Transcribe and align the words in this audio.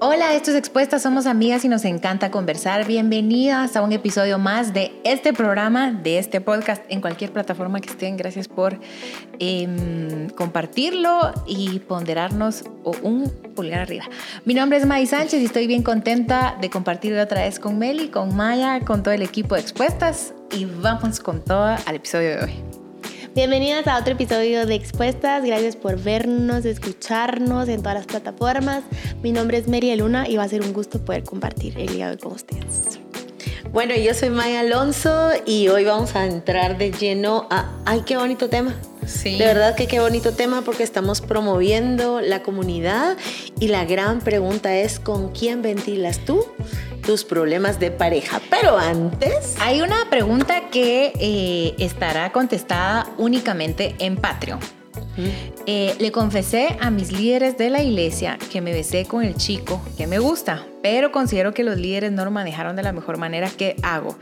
Hola, 0.00 0.32
esto 0.34 0.52
es 0.52 0.56
Expuestas, 0.56 1.02
somos 1.02 1.26
amigas 1.26 1.64
y 1.64 1.68
nos 1.68 1.84
encanta 1.84 2.30
conversar. 2.30 2.86
Bienvenidas 2.86 3.74
a 3.74 3.82
un 3.82 3.90
episodio 3.90 4.38
más 4.38 4.72
de 4.72 4.92
este 5.02 5.32
programa, 5.32 5.90
de 5.90 6.20
este 6.20 6.40
podcast, 6.40 6.84
en 6.88 7.00
cualquier 7.00 7.32
plataforma 7.32 7.80
que 7.80 7.90
estén. 7.90 8.16
Gracias 8.16 8.46
por 8.46 8.78
em, 9.40 10.28
compartirlo 10.36 11.32
y 11.48 11.80
ponderarnos 11.80 12.62
o 12.84 12.92
un 13.02 13.28
pulgar 13.56 13.80
arriba. 13.80 14.04
Mi 14.44 14.54
nombre 14.54 14.78
es 14.78 14.86
May 14.86 15.04
Sánchez 15.04 15.42
y 15.42 15.46
estoy 15.46 15.66
bien 15.66 15.82
contenta 15.82 16.56
de 16.60 16.70
compartir 16.70 17.18
otra 17.18 17.42
vez 17.42 17.58
con 17.58 17.76
Meli, 17.76 18.06
con 18.06 18.36
Maya, 18.36 18.78
con 18.84 19.02
todo 19.02 19.14
el 19.14 19.22
equipo 19.22 19.56
de 19.56 19.62
Expuestas 19.62 20.32
y 20.56 20.64
vamos 20.64 21.18
con 21.18 21.42
todo 21.42 21.76
al 21.84 21.96
episodio 21.96 22.36
de 22.36 22.44
hoy. 22.44 22.67
Bienvenidas 23.34 23.86
a 23.86 23.98
otro 23.98 24.14
episodio 24.14 24.66
de 24.66 24.74
Expuestas. 24.74 25.44
Gracias 25.44 25.76
por 25.76 26.00
vernos, 26.00 26.64
escucharnos 26.64 27.68
en 27.68 27.82
todas 27.82 27.94
las 27.94 28.06
plataformas. 28.06 28.82
Mi 29.22 29.32
nombre 29.32 29.58
es 29.58 29.68
Mary 29.68 29.94
Luna 29.96 30.28
y 30.28 30.36
va 30.36 30.44
a 30.44 30.48
ser 30.48 30.62
un 30.62 30.72
gusto 30.72 31.04
poder 31.04 31.22
compartir 31.22 31.78
el 31.78 31.88
día 31.88 32.06
de 32.06 32.12
hoy 32.12 32.18
con 32.18 32.32
ustedes. 32.32 32.98
Bueno, 33.72 33.94
yo 33.94 34.14
soy 34.14 34.30
Maya 34.30 34.60
Alonso 34.60 35.30
y 35.46 35.68
hoy 35.68 35.84
vamos 35.84 36.16
a 36.16 36.26
entrar 36.26 36.78
de 36.78 36.90
lleno 36.90 37.46
a... 37.50 37.70
¡Ay, 37.84 38.02
qué 38.06 38.16
bonito 38.16 38.48
tema! 38.48 38.74
Sí. 39.06 39.38
De 39.38 39.44
verdad 39.44 39.76
que 39.76 39.86
qué 39.86 40.00
bonito 40.00 40.32
tema 40.32 40.62
porque 40.62 40.82
estamos 40.82 41.20
promoviendo 41.20 42.20
la 42.20 42.42
comunidad 42.42 43.16
y 43.60 43.68
la 43.68 43.84
gran 43.84 44.20
pregunta 44.20 44.76
es 44.76 45.00
¿con 45.00 45.32
quién 45.32 45.62
ventilas 45.62 46.18
tú 46.24 46.44
tus 47.08 47.24
problemas 47.24 47.80
de 47.80 47.90
pareja? 47.90 48.38
Pero 48.50 48.76
antes... 48.76 49.56
Hay 49.62 49.80
una 49.80 50.10
pregunta 50.10 50.68
que 50.70 51.14
eh, 51.18 51.74
estará 51.78 52.32
contestada 52.32 53.06
únicamente 53.16 53.94
en 53.98 54.16
Patreon. 54.16 54.60
Eh, 55.64 55.94
le 55.98 56.12
confesé 56.12 56.76
a 56.82 56.90
mis 56.90 57.10
líderes 57.10 57.56
de 57.56 57.70
la 57.70 57.82
iglesia 57.82 58.38
que 58.52 58.60
me 58.60 58.74
besé 58.74 59.06
con 59.06 59.24
el 59.24 59.36
chico 59.36 59.80
que 59.96 60.06
me 60.06 60.18
gusta, 60.18 60.66
pero 60.82 61.10
considero 61.10 61.54
que 61.54 61.64
los 61.64 61.78
líderes 61.78 62.12
no 62.12 62.26
lo 62.26 62.30
manejaron 62.30 62.76
de 62.76 62.82
la 62.82 62.92
mejor 62.92 63.16
manera. 63.16 63.48
¿Qué 63.56 63.76
hago? 63.82 64.18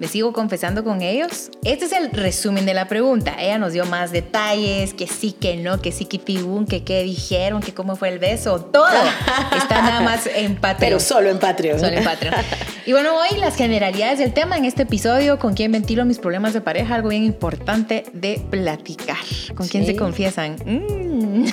Me 0.00 0.08
sigo 0.08 0.32
confesando 0.32 0.82
con 0.82 1.02
ellos. 1.02 1.50
Este 1.62 1.84
es 1.84 1.92
el 1.92 2.10
resumen 2.10 2.64
de 2.64 2.72
la 2.72 2.88
pregunta. 2.88 3.36
Ella 3.38 3.58
nos 3.58 3.74
dio 3.74 3.84
más 3.84 4.12
detalles, 4.12 4.94
que 4.94 5.06
sí, 5.06 5.32
que 5.32 5.58
no, 5.58 5.82
que 5.82 5.92
sí, 5.92 6.06
que 6.06 6.18
pibún, 6.18 6.64
que 6.64 6.84
qué 6.84 7.02
dijeron, 7.02 7.60
que 7.60 7.74
cómo 7.74 7.96
fue 7.96 8.08
el 8.08 8.18
beso, 8.18 8.60
todo. 8.60 8.86
Está 9.56 9.82
nada 9.82 10.00
más 10.00 10.26
en 10.26 10.56
Patreon. 10.56 10.78
Pero 10.80 11.00
solo 11.00 11.28
en 11.28 11.38
Patreon. 11.38 11.78
Solo 11.78 11.98
en 11.98 12.04
Patreon. 12.04 12.34
Y 12.86 12.92
bueno, 12.92 13.14
hoy 13.14 13.38
las 13.38 13.56
generalidades 13.56 14.18
del 14.18 14.32
tema 14.32 14.56
en 14.56 14.64
este 14.64 14.84
episodio, 14.84 15.38
con 15.38 15.52
quién 15.52 15.70
ventilo 15.70 16.06
mis 16.06 16.18
problemas 16.18 16.54
de 16.54 16.62
pareja, 16.62 16.94
algo 16.94 17.10
bien 17.10 17.24
importante 17.24 18.04
de 18.14 18.40
platicar. 18.50 19.18
¿Con 19.54 19.68
quién 19.68 19.84
se 19.84 19.96
confiesan? 19.96 20.56
Mm. 20.64 21.44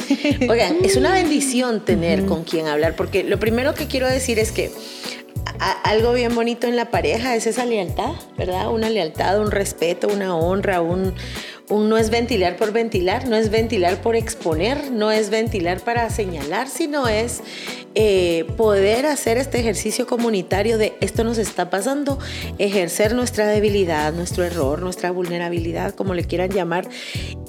Oigan, 0.50 0.78
es 0.86 0.96
una 0.96 1.12
bendición 1.12 1.84
tener 1.84 2.26
con 2.26 2.46
quién 2.46 2.68
hablar, 2.68 2.96
porque 2.96 3.26
lo 3.26 3.40
primero 3.40 3.74
que 3.74 3.88
quiero 3.88 4.08
decir 4.08 4.40
es 4.40 4.54
que 4.54 4.72
algo 5.84 6.14
bien 6.14 6.36
bonito 6.36 6.68
en 6.68 6.76
la 6.76 6.92
pareja 6.92 7.36
es 7.36 7.48
esa 7.48 7.66
lealtad, 7.66 8.14
¿verdad? 8.38 8.72
Una 8.72 8.90
lealtad, 8.90 9.40
un 9.40 9.52
respeto, 9.52 10.08
una 10.08 10.36
honra, 10.36 10.82
un, 10.82 11.14
no 11.70 11.98
es 11.98 12.10
ventilar 12.10 12.56
por 12.56 12.72
ventilar, 12.72 13.28
no 13.28 13.36
es 13.36 13.50
ventilar 13.50 14.02
por 14.02 14.16
exponer, 14.16 14.92
no 14.92 15.12
es 15.12 15.30
ventilar 15.30 15.80
para 15.82 16.10
señalar, 16.10 16.68
sino 16.70 17.08
es 17.08 17.42
eh, 17.96 18.46
poder 18.58 19.06
hacer 19.06 19.38
este 19.38 19.60
ejercicio 19.60 20.08
comunitario 20.08 20.78
de 20.78 20.96
esto 21.02 21.24
nos 21.24 21.38
está 21.38 21.70
pasando, 21.70 22.20
ejercer 22.58 23.16
nuestra 23.16 23.48
debilidad, 23.48 24.14
nuestro 24.14 24.44
error, 24.44 24.82
nuestra 24.82 25.12
vulnerabilidad, 25.12 25.94
como 25.96 26.14
le 26.14 26.24
quieran 26.24 26.52
llamar, 26.52 26.88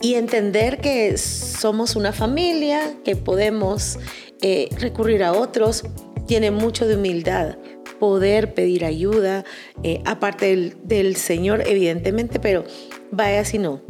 y 0.00 0.14
entender 0.14 0.78
que 0.80 1.16
somos 1.18 1.96
una 1.96 2.12
familia, 2.12 2.94
que 3.04 3.14
podemos 3.14 3.98
eh, 4.40 4.68
recurrir 4.78 5.24
a 5.24 5.32
otros, 5.32 5.84
tiene 6.28 6.52
mucho 6.52 6.86
de 6.86 6.94
humildad 6.94 7.56
poder 7.98 8.54
pedir 8.54 8.84
ayuda, 8.84 9.44
eh, 9.82 10.00
aparte 10.04 10.74
del, 10.84 11.16
Señor, 11.16 11.64
evidentemente, 11.66 12.38
pero 12.38 12.64
vaya 13.10 13.44
si 13.44 13.58
no. 13.58 13.80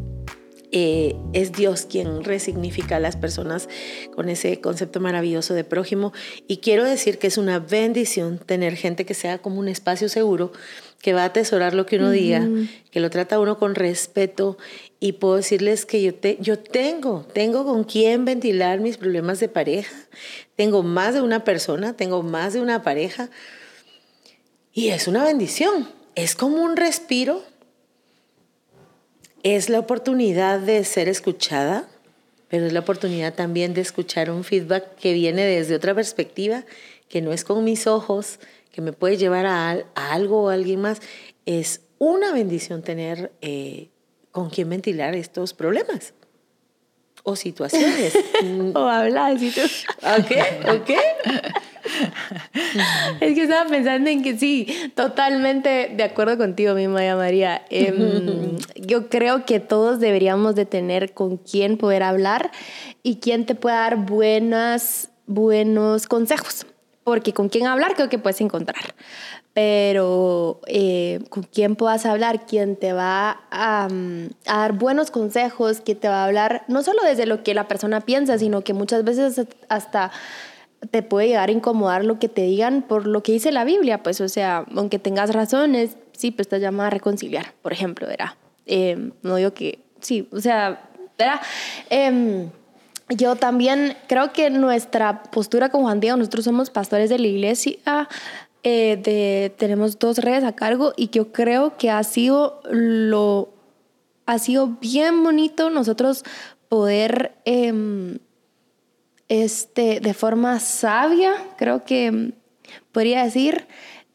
Eh, 0.70 1.16
es 1.32 1.52
Dios 1.52 1.86
quien 1.90 2.24
resignifica 2.24 2.96
a 2.96 3.00
las 3.00 3.16
personas 3.16 3.68
con 4.14 4.28
ese 4.28 4.60
concepto 4.60 5.00
maravilloso 5.00 5.52
de 5.52 5.64
prójimo. 5.64 6.12
Y 6.46 6.58
quiero 6.58 6.84
decir 6.84 7.18
que 7.18 7.26
es 7.26 7.38
una 7.38 7.58
bendición 7.58 8.38
tener 8.38 8.76
gente 8.76 9.04
que 9.04 9.14
sea 9.14 9.38
como 9.38 9.58
un 9.58 9.68
espacio 9.68 10.08
seguro, 10.08 10.52
que 11.00 11.12
va 11.12 11.22
a 11.22 11.26
atesorar 11.26 11.74
lo 11.74 11.86
que 11.86 11.96
uno 11.96 12.10
diga, 12.10 12.48
que 12.90 13.00
lo 13.00 13.08
trata 13.10 13.38
uno 13.38 13.58
con 13.58 13.74
respeto. 13.74 14.58
Y 15.00 15.12
puedo 15.12 15.36
decirles 15.36 15.86
que 15.86 16.02
yo, 16.02 16.14
te, 16.14 16.38
yo 16.40 16.58
tengo, 16.58 17.24
tengo 17.32 17.64
con 17.64 17.84
quién 17.84 18.24
ventilar 18.24 18.80
mis 18.80 18.96
problemas 18.96 19.38
de 19.38 19.48
pareja. 19.48 19.94
Tengo 20.56 20.82
más 20.82 21.14
de 21.14 21.22
una 21.22 21.44
persona, 21.44 21.96
tengo 21.96 22.22
más 22.22 22.52
de 22.52 22.60
una 22.60 22.82
pareja 22.82 23.30
y 24.78 24.90
es 24.90 25.08
una 25.08 25.24
bendición, 25.24 25.88
es 26.14 26.36
como 26.36 26.62
un 26.62 26.76
respiro, 26.76 27.42
es 29.42 29.68
la 29.68 29.80
oportunidad 29.80 30.60
de 30.60 30.84
ser 30.84 31.08
escuchada, 31.08 31.88
pero 32.46 32.64
es 32.64 32.72
la 32.72 32.78
oportunidad 32.78 33.34
también 33.34 33.74
de 33.74 33.80
escuchar 33.80 34.30
un 34.30 34.44
feedback 34.44 34.94
que 34.94 35.14
viene 35.14 35.44
desde 35.44 35.74
otra 35.74 35.96
perspectiva, 35.96 36.64
que 37.08 37.20
no 37.22 37.32
es 37.32 37.42
con 37.42 37.64
mis 37.64 37.88
ojos, 37.88 38.38
que 38.70 38.80
me 38.80 38.92
puede 38.92 39.16
llevar 39.16 39.46
a, 39.46 39.70
algo 39.94 40.44
o 40.44 40.48
a 40.50 40.54
alguien 40.54 40.80
más. 40.80 41.00
Es 41.46 41.82
una 41.98 42.32
bendición 42.32 42.82
tener 42.82 43.32
uh, 43.42 43.86
con 44.30 44.50
quien 44.50 44.68
ventilar 44.70 45.14
estos 45.14 45.54
problemas 45.54 46.14
o 47.28 47.36
situaciones. 47.36 48.18
o 48.74 48.80
hablar. 48.80 49.34
¿Ok? 49.36 50.32
¿Ok? 50.68 50.90
es 53.20 53.34
que 53.34 53.42
estaba 53.42 53.68
pensando 53.68 54.10
en 54.10 54.22
que 54.22 54.38
sí, 54.38 54.66
totalmente 54.94 55.92
de 55.94 56.02
acuerdo 56.02 56.36
contigo, 56.38 56.74
mi 56.74 56.88
Maya 56.88 57.16
María. 57.16 57.62
Em, 57.70 58.56
yo 58.76 59.08
creo 59.08 59.44
que 59.44 59.60
todos 59.60 60.00
deberíamos 60.00 60.54
de 60.54 60.66
tener 60.66 61.12
con 61.12 61.36
quién 61.36 61.76
poder 61.76 62.02
hablar 62.02 62.50
y 63.02 63.16
quién 63.16 63.46
te 63.46 63.54
puede 63.54 63.76
dar 63.76 63.96
buenas, 63.96 65.10
buenos 65.26 66.06
consejos. 66.06 66.66
Porque 67.08 67.32
con 67.32 67.48
quién 67.48 67.66
hablar 67.66 67.94
creo 67.94 68.08
que 68.08 68.18
puedes 68.18 68.40
encontrar. 68.40 68.94
Pero 69.54 70.60
eh, 70.66 71.20
con 71.30 71.42
quién 71.42 71.74
puedas 71.74 72.06
hablar, 72.06 72.46
quién 72.46 72.76
te 72.76 72.92
va 72.92 73.40
a, 73.50 73.88
a, 74.46 74.56
dar 74.58 74.72
buenos 74.74 75.10
consejos, 75.10 75.80
quién 75.84 75.98
te 75.98 76.08
va 76.08 76.22
a 76.22 76.26
hablar 76.26 76.64
no 76.68 76.82
solo 76.82 77.02
desde 77.02 77.26
lo 77.26 77.42
que 77.42 77.54
la 77.54 77.66
persona 77.66 78.00
piensa, 78.02 78.38
sino 78.38 78.62
que 78.62 78.72
muchas 78.72 79.02
veces 79.04 79.46
hasta 79.68 80.12
te 80.90 81.02
puede 81.02 81.28
llegar 81.28 81.48
a 81.48 81.52
incomodar 81.52 82.04
lo 82.04 82.18
que 82.18 82.28
te 82.28 82.42
digan 82.42 82.82
por 82.82 83.06
lo 83.06 83.22
que 83.22 83.32
dice 83.32 83.50
la 83.50 83.64
Biblia, 83.64 84.02
pues, 84.02 84.20
o 84.20 84.28
sea, 84.28 84.64
aunque 84.74 84.98
tengas 84.98 85.32
razones, 85.32 85.96
sí, 86.12 86.30
pues 86.30 86.48
te 86.48 86.60
llama 86.60 86.86
a 86.86 86.90
reconciliar, 86.90 87.52
por 87.62 87.72
ejemplo, 87.72 88.06
¿verdad? 88.06 88.34
Eh, 88.66 89.10
no 89.22 89.36
digo 89.36 89.52
que, 89.54 89.80
sí, 90.00 90.28
o 90.30 90.40
sea. 90.40 90.84
Eh, 91.90 92.48
yo 93.10 93.36
también 93.36 93.96
creo 94.06 94.32
que 94.32 94.50
nuestra 94.50 95.22
postura 95.22 95.70
con 95.70 95.82
Juan 95.82 96.00
Diego, 96.00 96.16
nosotros 96.16 96.44
somos 96.44 96.70
pastores 96.70 97.10
de 97.10 97.18
la 97.18 97.26
iglesia, 97.26 98.08
eh, 98.62 99.52
tenemos 99.56 99.98
dos 99.98 100.18
redes 100.18 100.44
a 100.44 100.52
cargo 100.52 100.92
y 100.96 101.08
yo 101.10 101.32
creo 101.32 101.76
que 101.76 101.90
ha 101.90 102.02
sido 102.02 102.60
lo, 102.70 103.54
ha 104.26 104.38
sido 104.38 104.76
bien 104.80 105.22
bonito 105.22 105.70
nosotros 105.70 106.24
poder 106.68 107.32
em, 107.44 108.18
este, 109.28 110.00
de 110.00 110.14
forma 110.14 110.58
sabia, 110.60 111.34
creo 111.56 111.84
que 111.84 112.32
podría 112.92 113.24
decir, 113.24 113.66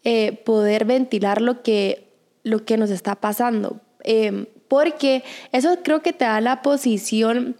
eh, 0.03 0.33
poder 0.45 0.85
ventilar 0.85 1.41
lo 1.41 1.63
que, 1.63 2.11
lo 2.43 2.65
que 2.65 2.77
nos 2.77 2.89
está 2.89 3.15
pasando. 3.15 3.79
Eh, 4.03 4.47
porque 4.67 5.23
eso 5.51 5.77
creo 5.83 6.01
que 6.01 6.13
te 6.13 6.25
da 6.25 6.41
la 6.41 6.61
posición, 6.61 7.55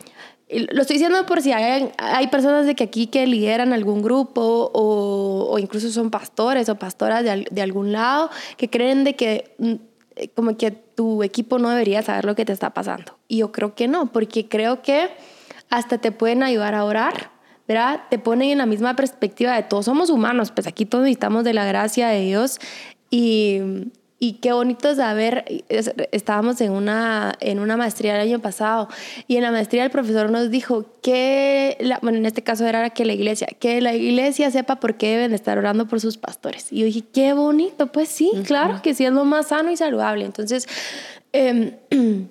lo 0.71 0.81
estoy 0.81 0.95
diciendo 0.95 1.25
por 1.25 1.41
si 1.41 1.51
hay, 1.51 1.91
hay 1.97 2.27
personas 2.27 2.65
de 2.65 2.75
que 2.75 2.83
aquí 2.83 3.07
que 3.07 3.25
lideran 3.27 3.73
algún 3.73 4.01
grupo 4.01 4.71
o, 4.73 5.47
o 5.49 5.59
incluso 5.59 5.89
son 5.89 6.11
pastores 6.11 6.69
o 6.69 6.75
pastoras 6.75 7.23
de, 7.23 7.45
de, 7.49 7.61
algún 7.61 7.91
lado 7.91 8.29
que 8.57 8.69
creen 8.69 9.03
de 9.03 9.15
que 9.15 9.55
mm, 9.57 9.73
como 10.35 10.57
que 10.57 10.71
tu 10.71 11.23
equipo 11.23 11.59
no 11.59 11.69
debería 11.69 12.01
saber 12.03 12.25
lo 12.25 12.35
que 12.35 12.45
te 12.45 12.53
está 12.53 12.73
pasando. 12.73 13.17
Y 13.27 13.37
yo 13.37 13.51
creo 13.51 13.75
que 13.75 13.87
no, 13.87 14.11
porque 14.11 14.47
creo 14.47 14.81
que 14.81 15.09
hasta 15.69 15.97
te 15.97 16.11
pueden 16.11 16.43
ayudar 16.43 16.75
a 16.75 16.85
orar 16.85 17.33
¿verdad? 17.67 18.01
Te 18.09 18.19
ponen 18.19 18.49
en 18.49 18.57
la 18.57 18.65
misma 18.65 18.95
perspectiva 18.95 19.55
de 19.55 19.63
todos 19.63 19.85
somos 19.85 20.09
humanos, 20.09 20.51
pues 20.51 20.67
aquí 20.67 20.85
todos 20.85 21.03
necesitamos 21.03 21.43
de 21.43 21.53
la 21.53 21.65
gracia 21.65 22.09
de 22.09 22.21
Dios 22.21 22.59
y, 23.09 23.61
y 24.23 24.35
qué 24.35 24.53
bonito 24.53 24.95
saber, 24.95 25.65
estábamos 26.13 26.61
en 26.61 26.71
una, 26.71 27.33
en 27.41 27.59
una 27.59 27.75
maestría 27.75 28.15
el 28.15 28.21
año 28.21 28.39
pasado 28.39 28.87
y 29.27 29.35
en 29.35 29.41
la 29.41 29.51
maestría 29.51 29.83
el 29.83 29.91
profesor 29.91 30.31
nos 30.31 30.49
dijo 30.49 30.85
que, 31.01 31.77
bueno, 32.01 32.19
en 32.19 32.25
este 32.25 32.41
caso 32.41 32.65
era 32.65 32.89
que 32.91 33.03
la 33.03 33.11
iglesia, 33.11 33.47
que 33.59 33.81
la 33.81 33.93
iglesia 33.93 34.49
sepa 34.49 34.77
por 34.79 34.95
qué 34.95 35.09
deben 35.09 35.33
estar 35.33 35.57
orando 35.57 35.89
por 35.89 35.99
sus 35.99 36.15
pastores. 36.15 36.71
Y 36.71 36.79
yo 36.79 36.85
dije, 36.85 37.03
qué 37.13 37.33
bonito, 37.33 37.87
pues 37.87 38.07
sí, 38.07 38.31
claro 38.47 38.81
que 38.81 38.93
sí 38.93 39.03
es 39.03 39.11
lo 39.11 39.25
más 39.25 39.49
sano 39.49 39.71
y 39.71 39.75
saludable. 39.75 40.23
Entonces, 40.23 40.69
eh, 41.33 41.77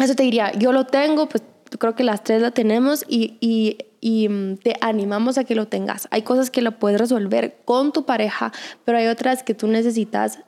eso 0.00 0.14
te 0.16 0.24
diría, 0.24 0.50
yo 0.58 0.72
lo 0.72 0.86
tengo, 0.86 1.28
pues 1.28 1.44
creo 1.78 1.94
que 1.94 2.02
las 2.02 2.24
tres 2.24 2.42
la 2.42 2.50
tenemos 2.50 3.04
y, 3.06 3.36
y 3.38 3.78
y 4.00 4.28
mm, 4.28 4.56
te 4.56 4.76
animamos 4.80 5.38
a 5.38 5.44
que 5.44 5.54
lo 5.54 5.68
tengas. 5.68 6.08
Hay 6.10 6.22
cosas 6.22 6.50
que 6.50 6.62
lo 6.62 6.78
puedes 6.78 6.98
resolver 6.98 7.58
con 7.64 7.92
tu 7.92 8.06
pareja, 8.06 8.50
pero 8.84 8.98
hay 8.98 9.06
otras 9.08 9.42
que 9.42 9.54
tú 9.54 9.66
necesitas 9.68 10.40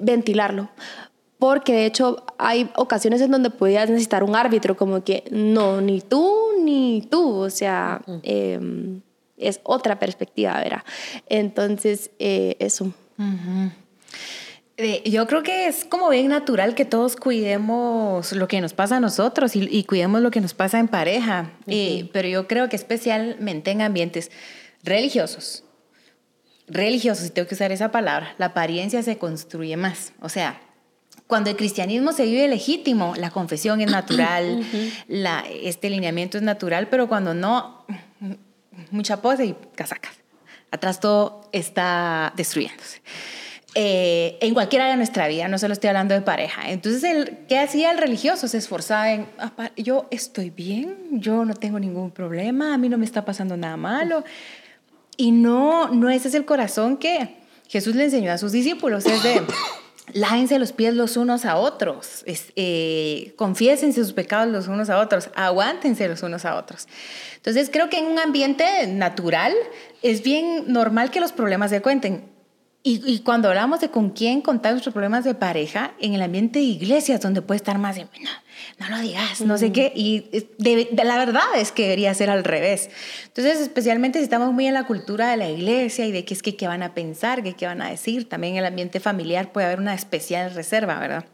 ventilarlo. 0.00 0.70
Porque 1.38 1.72
de 1.72 1.86
hecho 1.86 2.24
hay 2.36 2.70
ocasiones 2.76 3.22
en 3.22 3.30
donde 3.30 3.48
podías 3.48 3.88
necesitar 3.88 4.22
un 4.22 4.36
árbitro, 4.36 4.76
como 4.76 5.02
que 5.02 5.24
no, 5.30 5.80
ni 5.80 6.02
tú 6.02 6.50
ni 6.62 7.06
tú. 7.10 7.36
O 7.36 7.50
sea, 7.50 8.02
em, 8.22 9.00
es 9.38 9.60
otra 9.62 9.98
perspectiva, 9.98 10.60
¿verdad? 10.60 10.84
Entonces, 11.28 12.10
eh, 12.18 12.56
eso. 12.58 12.92
Eh, 14.76 15.02
yo 15.10 15.26
creo 15.26 15.42
que 15.42 15.66
es 15.66 15.84
como 15.84 16.08
bien 16.08 16.28
natural 16.28 16.74
que 16.74 16.86
todos 16.86 17.16
cuidemos 17.16 18.32
lo 18.32 18.48
que 18.48 18.62
nos 18.62 18.72
pasa 18.72 18.96
a 18.96 19.00
nosotros 19.00 19.52
y, 19.54 19.84
cuidemos 19.84 20.22
lo 20.22 20.30
que 20.30 20.40
nos 20.40 20.54
pasa 20.54 20.78
en 20.78 20.88
pareja, 20.88 21.50
eh, 21.66 22.08
pero 22.14 22.28
yo 22.28 22.48
creo 22.48 22.70
que 22.70 22.76
especialmente 22.76 23.72
en 23.72 23.82
ambientes 23.82 24.30
religiosos, 24.82 25.64
religiosos, 26.70 27.24
si 27.24 27.30
tengo 27.30 27.48
que 27.48 27.54
usar 27.54 27.72
esa 27.72 27.90
palabra, 27.90 28.34
la 28.38 28.46
apariencia 28.46 29.02
se 29.02 29.18
construye 29.18 29.76
más. 29.76 30.12
O 30.20 30.28
sea, 30.28 30.60
cuando 31.26 31.50
el 31.50 31.56
cristianismo 31.56 32.12
se 32.12 32.24
vive 32.24 32.48
legítimo, 32.48 33.14
la 33.16 33.30
confesión 33.30 33.80
es 33.80 33.90
natural, 33.90 34.64
la, 35.08 35.44
este 35.48 35.90
lineamiento 35.90 36.38
es 36.38 36.42
natural, 36.42 36.88
pero 36.88 37.08
cuando 37.08 37.34
no, 37.34 37.84
mucha 38.90 39.20
pose 39.20 39.46
y 39.46 39.56
casacas. 39.74 40.14
Atrás 40.70 41.00
todo 41.00 41.48
está 41.52 42.32
destruyéndose. 42.36 43.02
Eh, 43.76 44.36
en 44.40 44.52
cualquier 44.52 44.82
área 44.82 44.94
de 44.94 44.96
nuestra 44.96 45.28
vida, 45.28 45.46
no 45.46 45.56
solo 45.56 45.72
estoy 45.74 45.88
hablando 45.88 46.14
de 46.14 46.22
pareja. 46.22 46.70
Entonces, 46.70 47.04
el, 47.04 47.38
¿qué 47.48 47.58
hacía 47.58 47.92
el 47.92 47.98
religioso? 47.98 48.48
Se 48.48 48.58
esforzaba 48.58 49.12
en, 49.12 49.28
yo 49.76 50.08
estoy 50.10 50.50
bien, 50.50 50.96
yo 51.12 51.44
no 51.44 51.54
tengo 51.54 51.78
ningún 51.78 52.10
problema, 52.10 52.74
a 52.74 52.78
mí 52.78 52.88
no 52.88 52.98
me 52.98 53.04
está 53.04 53.24
pasando 53.24 53.56
nada 53.56 53.76
malo. 53.76 54.24
Y 55.20 55.32
no, 55.32 55.88
no 55.88 56.08
ese 56.08 56.28
es 56.28 56.34
el 56.34 56.46
corazón 56.46 56.96
que 56.96 57.36
Jesús 57.68 57.94
le 57.94 58.04
enseñó 58.04 58.32
a 58.32 58.38
sus 58.38 58.52
discípulos, 58.52 59.04
es 59.04 59.22
de, 59.22 59.42
lávense 60.14 60.58
los 60.58 60.72
pies 60.72 60.94
los 60.94 61.18
unos 61.18 61.44
a 61.44 61.58
otros, 61.58 62.22
es, 62.24 62.54
eh, 62.56 63.34
confiésense 63.36 64.02
sus 64.02 64.14
pecados 64.14 64.50
los 64.50 64.66
unos 64.66 64.88
a 64.88 64.98
otros, 64.98 65.28
aguántense 65.34 66.08
los 66.08 66.22
unos 66.22 66.46
a 66.46 66.56
otros. 66.56 66.88
Entonces, 67.36 67.68
creo 67.70 67.90
que 67.90 67.98
en 67.98 68.06
un 68.06 68.18
ambiente 68.18 68.86
natural 68.86 69.52
es 70.00 70.22
bien 70.22 70.64
normal 70.68 71.10
que 71.10 71.20
los 71.20 71.32
problemas 71.32 71.68
se 71.68 71.82
cuenten 71.82 72.24
y, 72.82 73.18
cuando 73.18 73.48
hablamos 73.48 73.80
de 73.80 73.90
con 73.90 74.08
quién 74.08 74.40
contar 74.40 74.72
nuestros 74.72 74.94
problemas 74.94 75.24
de 75.24 75.34
pareja, 75.34 75.92
en 76.00 76.14
el 76.14 76.22
ambiente 76.22 76.60
de 76.60 76.64
iglesias, 76.64 77.20
donde 77.20 77.42
puede 77.42 77.56
estar 77.56 77.76
más 77.76 77.96
de, 77.96 78.06
no, 78.78 78.88
lo 78.88 78.98
digas, 78.98 79.40
no 79.40 79.58
sé 79.58 79.72
qué, 79.72 79.92
y 79.94 80.28
de, 80.58 80.88
la 81.04 81.16
verdad 81.16 81.44
es 81.56 81.72
que 81.72 81.82
debería 81.82 82.12
ser 82.14 82.30
al 82.30 82.44
revés. 82.44 82.90
Entonces, 83.26 83.60
especialmente 83.60 84.18
si 84.18 84.24
estamos 84.24 84.52
muy 84.52 84.66
en 84.66 84.74
la 84.74 84.84
cultura 84.84 85.30
de 85.30 85.36
la 85.36 85.48
iglesia 85.48 86.06
y 86.06 86.12
de 86.12 86.24
qué 86.24 86.34
es 86.34 86.42
que 86.42 86.56
qué 86.56 86.66
van 86.66 86.82
a 86.82 86.94
pensar, 86.94 87.42
qué, 87.42 87.54
qué 87.54 87.66
van 87.66 87.82
a 87.82 87.90
decir, 87.90 88.28
también 88.28 88.54
en 88.54 88.60
el 88.60 88.66
ambiente 88.66 89.00
familiar 89.00 89.52
puede 89.52 89.66
haber 89.66 89.80
una 89.80 89.94
especial 89.94 90.54
reserva, 90.54 90.98
¿verdad? 90.98 91.24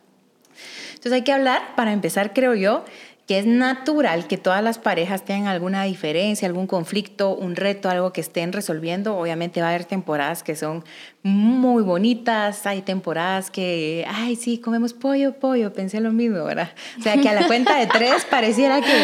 Entonces 0.91 1.13
hay 1.13 1.23
que 1.23 1.33
hablar, 1.33 1.77
para 1.77 1.93
empezar, 1.93 2.33
creo 2.33 2.55
yo, 2.55 2.85
que 3.27 3.41
es 3.41 3.47
natural 3.47 4.29
que 4.29 4.37
todas 4.37 4.63
las 4.63 4.79
parejas 4.79 5.25
tengan 5.25 5.49
alguna 5.49 5.83
diferencia, 5.83 6.47
algún 6.47 6.69
conflicto, 6.69 7.35
un 7.35 7.57
reto, 7.57 7.91
algo 7.91 8.13
que 8.13 8.21
estén 8.21 8.53
resolviendo. 8.53 9.17
Obviamente 9.17 9.61
va 9.61 9.67
a 9.67 9.71
haber 9.71 9.85
temporadas 9.85 10.45
que 10.45 10.55
son 10.55 10.85
muy 11.25 11.83
bonitas, 11.83 12.67
hay 12.67 12.83
temporadas 12.83 13.51
que, 13.51 14.07
ay, 14.09 14.37
sí, 14.37 14.59
comemos 14.59 14.95
pollo, 14.95 15.41
pollo, 15.41 15.73
pensé 15.73 16.01
lo 16.01 16.13
mismo, 16.13 16.45
¿verdad? 16.45 16.71
O 17.01 17.03
sea, 17.03 17.17
que 17.17 17.29
a 17.29 17.33
la 17.33 17.49
cuenta 17.49 17.77
de 17.77 17.89
tres 17.89 18.25
pareciera 18.31 18.81
que 18.81 18.95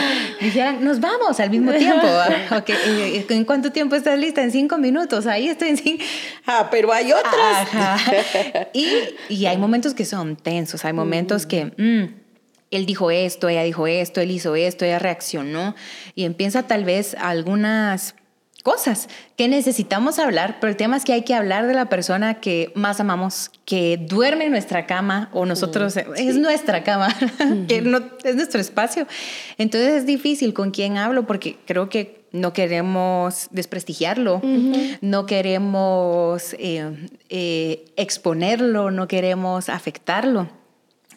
dijeran, 0.40 0.84
nos 0.84 1.00
vamos 1.00 1.40
al 1.40 1.50
mismo 1.50 1.72
tiempo. 1.72 2.06
Okay. 2.62 3.26
¿En 3.28 3.44
cuánto 3.44 3.72
tiempo 3.72 3.96
estás 3.96 4.16
lista? 4.18 4.42
En 4.42 4.52
cinco 4.52 4.78
minutos, 4.78 5.26
ahí 5.26 5.48
estoy 5.48 5.70
en 5.70 5.76
cinco. 5.78 6.04
Ah, 6.46 6.68
pero 6.70 6.92
hay 6.92 7.12
otras. 7.12 8.70
Y, 8.72 8.86
y, 9.28 9.46
hay 9.46 9.56
momentos 9.58 9.94
que 9.94 10.04
son 10.04 10.36
tensos, 10.36 10.84
hay 10.84 10.92
momentos 10.92 11.46
que... 11.46 11.72
Mm, 11.76 12.21
él 12.72 12.86
dijo 12.86 13.10
esto, 13.10 13.48
ella 13.48 13.62
dijo 13.62 13.86
esto, 13.86 14.20
él 14.20 14.30
hizo 14.30 14.56
esto, 14.56 14.84
ella 14.84 14.98
reaccionó 14.98 15.74
y 16.14 16.24
empieza 16.24 16.64
tal 16.64 16.84
vez 16.84 17.14
algunas 17.20 18.14
cosas 18.62 19.08
que 19.36 19.48
necesitamos 19.48 20.18
hablar, 20.18 20.58
pero 20.60 20.70
el 20.70 20.76
tema 20.76 20.96
es 20.96 21.04
que 21.04 21.12
hay 21.12 21.22
que 21.22 21.34
hablar 21.34 21.66
de 21.66 21.74
la 21.74 21.86
persona 21.86 22.40
que 22.40 22.72
más 22.74 23.00
amamos, 23.00 23.50
que 23.64 23.98
duerme 23.98 24.46
en 24.46 24.52
nuestra 24.52 24.86
cama 24.86 25.28
o 25.32 25.46
nosotros, 25.46 25.96
es 25.96 26.36
nuestra 26.36 26.84
cama, 26.84 27.08
que 27.68 27.82
no, 27.82 28.00
es 28.24 28.36
nuestro 28.36 28.60
espacio. 28.60 29.06
Entonces 29.58 29.94
es 29.94 30.06
difícil 30.06 30.54
con 30.54 30.70
quién 30.70 30.96
hablo 30.96 31.26
porque 31.26 31.58
creo 31.66 31.88
que 31.88 32.22
no 32.32 32.52
queremos 32.52 33.48
desprestigiarlo, 33.50 34.40
no 35.02 35.26
queremos 35.26 36.54
eh, 36.54 37.08
eh, 37.28 37.84
exponerlo, 37.96 38.90
no 38.90 39.06
queremos 39.06 39.68
afectarlo. 39.68 40.61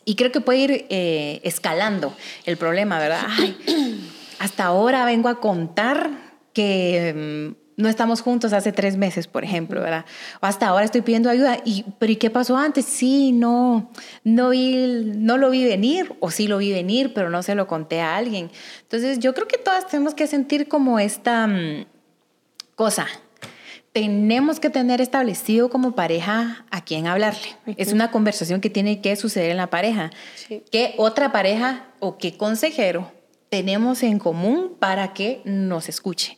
Y 0.06 0.16
creo 0.16 0.31
que 0.31 0.40
puede 0.40 0.60
ir 0.60 0.86
eh, 0.90 1.42
escalando 1.44 2.16
el 2.46 2.57
problema, 2.57 3.00
¿verdad? 3.00 3.25
hasta 4.40 4.66
ahora 4.66 5.06
vengo 5.06 5.30
a 5.30 5.40
contar 5.40 6.12
que 6.54 7.52
mm, 7.56 7.66
no 7.78 7.90
estamos 7.90 8.22
juntos 8.22 8.54
hace 8.54 8.72
tres 8.72 8.98
meses, 8.98 9.28
por 9.28 9.44
ejemplo, 9.44 9.81
¿verdad? 9.81 10.06
O 10.42 10.46
hasta 10.46 10.68
ahora 10.68 10.86
estoy 10.86 11.02
pidiendo 11.02 11.30
ayuda. 11.30 11.57
Y, 11.66 11.86
¿Pero 12.00 12.12
¿y 12.12 12.16
qué 12.16 12.30
pasó 12.30 12.56
antes? 12.56 12.86
Sí, 12.86 13.31
no, 13.31 13.92
no, 14.24 14.50
vi, 14.50 15.04
no 15.16 15.38
lo 15.38 15.50
vi 15.50 15.66
venir, 15.66 16.16
o 16.19 16.31
sí 16.31 16.48
lo 16.48 16.60
vi 16.60 16.72
venir, 16.72 17.13
pero 17.13 17.30
no 17.30 17.44
se 17.44 17.56
lo 17.56 17.68
conté 17.68 18.02
a 18.02 18.16
alguien. 18.16 18.50
Entonces, 18.84 19.19
yo 19.19 19.34
creo 19.34 19.48
que 19.48 19.57
todas 19.57 19.88
tenemos 19.88 20.13
que 20.13 20.28
sentir 20.28 20.68
como 20.68 21.00
esta 21.00 21.48
mm, 21.48 21.86
cosa, 22.75 23.07
tenemos 23.95 24.59
que 24.59 24.69
tener 24.69 25.00
establecido 25.00 25.69
como 25.69 25.94
pareja 25.94 26.65
a 26.69 26.83
quién 26.83 27.07
hablarle. 27.07 27.56
Es 27.77 27.94
una 27.94 28.12
conversación 28.12 28.59
que 28.59 28.69
tiene 28.69 29.00
que 29.00 29.15
suceder 29.15 29.51
en 29.51 29.56
la 29.56 29.69
pareja. 29.69 30.12
¿Qué 30.69 30.95
otra 30.97 31.31
pareja 31.31 31.86
o 32.01 32.18
qué 32.18 32.36
consejero 32.36 33.14
tenemos 33.56 34.04
en 34.04 34.19
común 34.19 34.75
para 34.80 35.13
que 35.13 35.42
nos 35.46 35.88
escuche? 35.88 36.38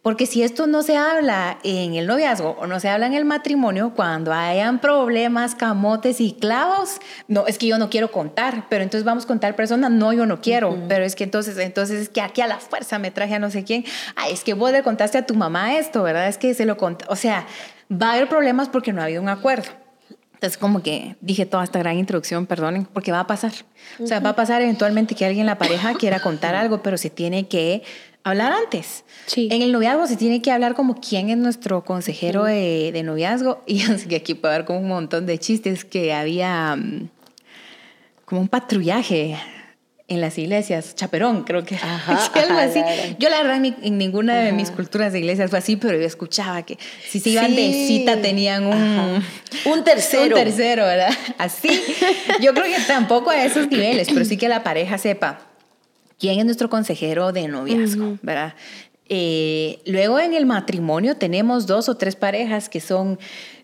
Porque 0.00 0.26
si 0.26 0.44
esto 0.44 0.68
no 0.68 0.84
se 0.84 0.96
habla 0.96 1.58
en 1.64 1.94
el 1.94 2.06
noviazgo 2.06 2.56
o 2.60 2.68
no 2.68 2.78
se 2.78 2.88
habla 2.88 3.06
en 3.06 3.14
el 3.14 3.24
matrimonio, 3.24 3.94
cuando 3.96 4.32
hayan 4.32 4.80
problemas, 4.80 5.56
camotes 5.56 6.20
y 6.20 6.34
clavos, 6.34 7.00
no, 7.26 7.48
es 7.48 7.58
que 7.58 7.66
yo 7.66 7.78
no 7.78 7.90
quiero 7.90 8.12
contar, 8.12 8.66
pero 8.68 8.84
entonces 8.84 9.04
vamos 9.04 9.26
con 9.26 9.40
tal 9.40 9.56
persona, 9.56 9.88
no, 9.88 10.12
yo 10.12 10.24
no 10.24 10.40
quiero, 10.40 10.78
pero 10.86 11.04
es 11.04 11.16
que 11.16 11.24
entonces, 11.24 11.58
entonces 11.58 12.00
es 12.00 12.08
que 12.08 12.20
aquí 12.20 12.40
a 12.42 12.46
la 12.46 12.58
fuerza 12.58 13.00
me 13.00 13.10
traje 13.10 13.34
a 13.34 13.38
no 13.40 13.50
sé 13.50 13.64
quién, 13.64 13.84
ay, 14.14 14.32
es 14.32 14.44
que 14.44 14.54
vos 14.54 14.70
le 14.70 14.84
contaste 14.84 15.18
a 15.18 15.26
tu 15.26 15.34
mamá 15.34 15.76
esto, 15.76 16.04
¿verdad? 16.04 16.28
Es 16.28 16.38
que 16.38 16.54
se 16.54 16.64
lo 16.64 16.76
conté, 16.76 17.04
o 17.08 17.16
sea, 17.16 17.44
va 17.90 18.10
a 18.10 18.12
haber 18.12 18.28
problemas 18.28 18.68
porque 18.68 18.92
no 18.92 19.00
ha 19.00 19.06
habido 19.06 19.20
un 19.20 19.28
acuerdo. 19.28 19.81
Entonces, 20.42 20.58
como 20.58 20.82
que 20.82 21.14
dije 21.20 21.46
toda 21.46 21.62
esta 21.62 21.78
gran 21.78 21.98
introducción, 21.98 22.46
perdonen, 22.46 22.84
porque 22.84 23.12
va 23.12 23.20
a 23.20 23.26
pasar. 23.28 23.52
O 24.00 24.08
sea, 24.08 24.18
va 24.18 24.30
a 24.30 24.34
pasar 24.34 24.60
eventualmente 24.60 25.14
que 25.14 25.24
alguien 25.24 25.42
en 25.42 25.46
la 25.46 25.56
pareja 25.56 25.94
quiera 25.94 26.18
contar 26.18 26.56
algo, 26.56 26.82
pero 26.82 26.98
se 26.98 27.10
tiene 27.10 27.46
que 27.46 27.84
hablar 28.24 28.52
antes. 28.52 29.04
Sí. 29.26 29.46
En 29.52 29.62
el 29.62 29.70
noviazgo 29.70 30.08
se 30.08 30.16
tiene 30.16 30.42
que 30.42 30.50
hablar 30.50 30.74
como 30.74 31.00
quién 31.00 31.30
es 31.30 31.36
nuestro 31.36 31.84
consejero 31.84 32.42
de, 32.42 33.00
noviazgo. 33.04 33.62
Y 33.68 33.82
así 33.82 34.08
que 34.08 34.16
aquí 34.16 34.34
puede 34.34 34.54
haber 34.54 34.66
como 34.66 34.80
un 34.80 34.88
montón 34.88 35.26
de 35.26 35.38
chistes 35.38 35.84
que 35.84 36.12
había 36.12 36.74
mm, 36.74 37.08
como 38.24 38.40
un 38.40 38.48
patrullaje 38.48 39.38
en 40.08 40.20
las 40.20 40.36
iglesias, 40.36 40.94
chaperón, 40.94 41.44
creo 41.44 41.64
que 41.64 41.76
algo 42.34 42.58
así. 42.58 42.80
Yo 43.18 43.28
la 43.28 43.42
verdad 43.42 43.64
en, 43.64 43.98
ninguna 43.98 44.40
de 44.40 44.52
mis 44.52 44.70
culturas 44.70 45.12
de 45.12 45.20
iglesias 45.20 45.50
fue 45.50 45.58
así, 45.58 45.76
pero 45.76 45.98
yo 45.98 46.04
escuchaba 46.04 46.62
que 46.62 46.78
si 47.08 47.20
se 47.20 47.30
iban 47.30 47.54
de 47.54 47.72
cita 47.86 48.20
tenían 48.20 48.66
un, 48.66 49.22
un 49.64 49.84
tercero. 49.84 50.36
Un 50.36 50.42
tercero, 50.42 50.84
¿verdad? 50.84 51.12
Así. 51.38 51.68
Yo 52.40 52.52
creo 52.54 52.66
que 52.66 52.82
tampoco 52.86 53.30
a 53.30 53.44
esos 53.44 53.68
niveles, 53.68 54.08
pero 54.12 54.24
sí 54.24 54.36
que 54.36 54.48
la 54.48 54.62
pareja 54.62 54.98
sepa 54.98 55.40
quién 56.18 56.38
es 56.38 56.44
nuestro 56.44 56.68
consejero 56.68 57.32
de 57.32 57.48
noviazgo, 57.48 58.18
¿verdad? 58.22 58.54
Eh, 59.08 59.80
luego 59.86 60.20
en 60.20 60.34
el 60.34 60.46
matrimonio 60.46 61.16
tenemos 61.16 61.66
dos 61.66 61.88
o 61.88 61.96
tres 61.96 62.16
parejas 62.16 62.68
que 62.68 62.80
son, 62.80 63.18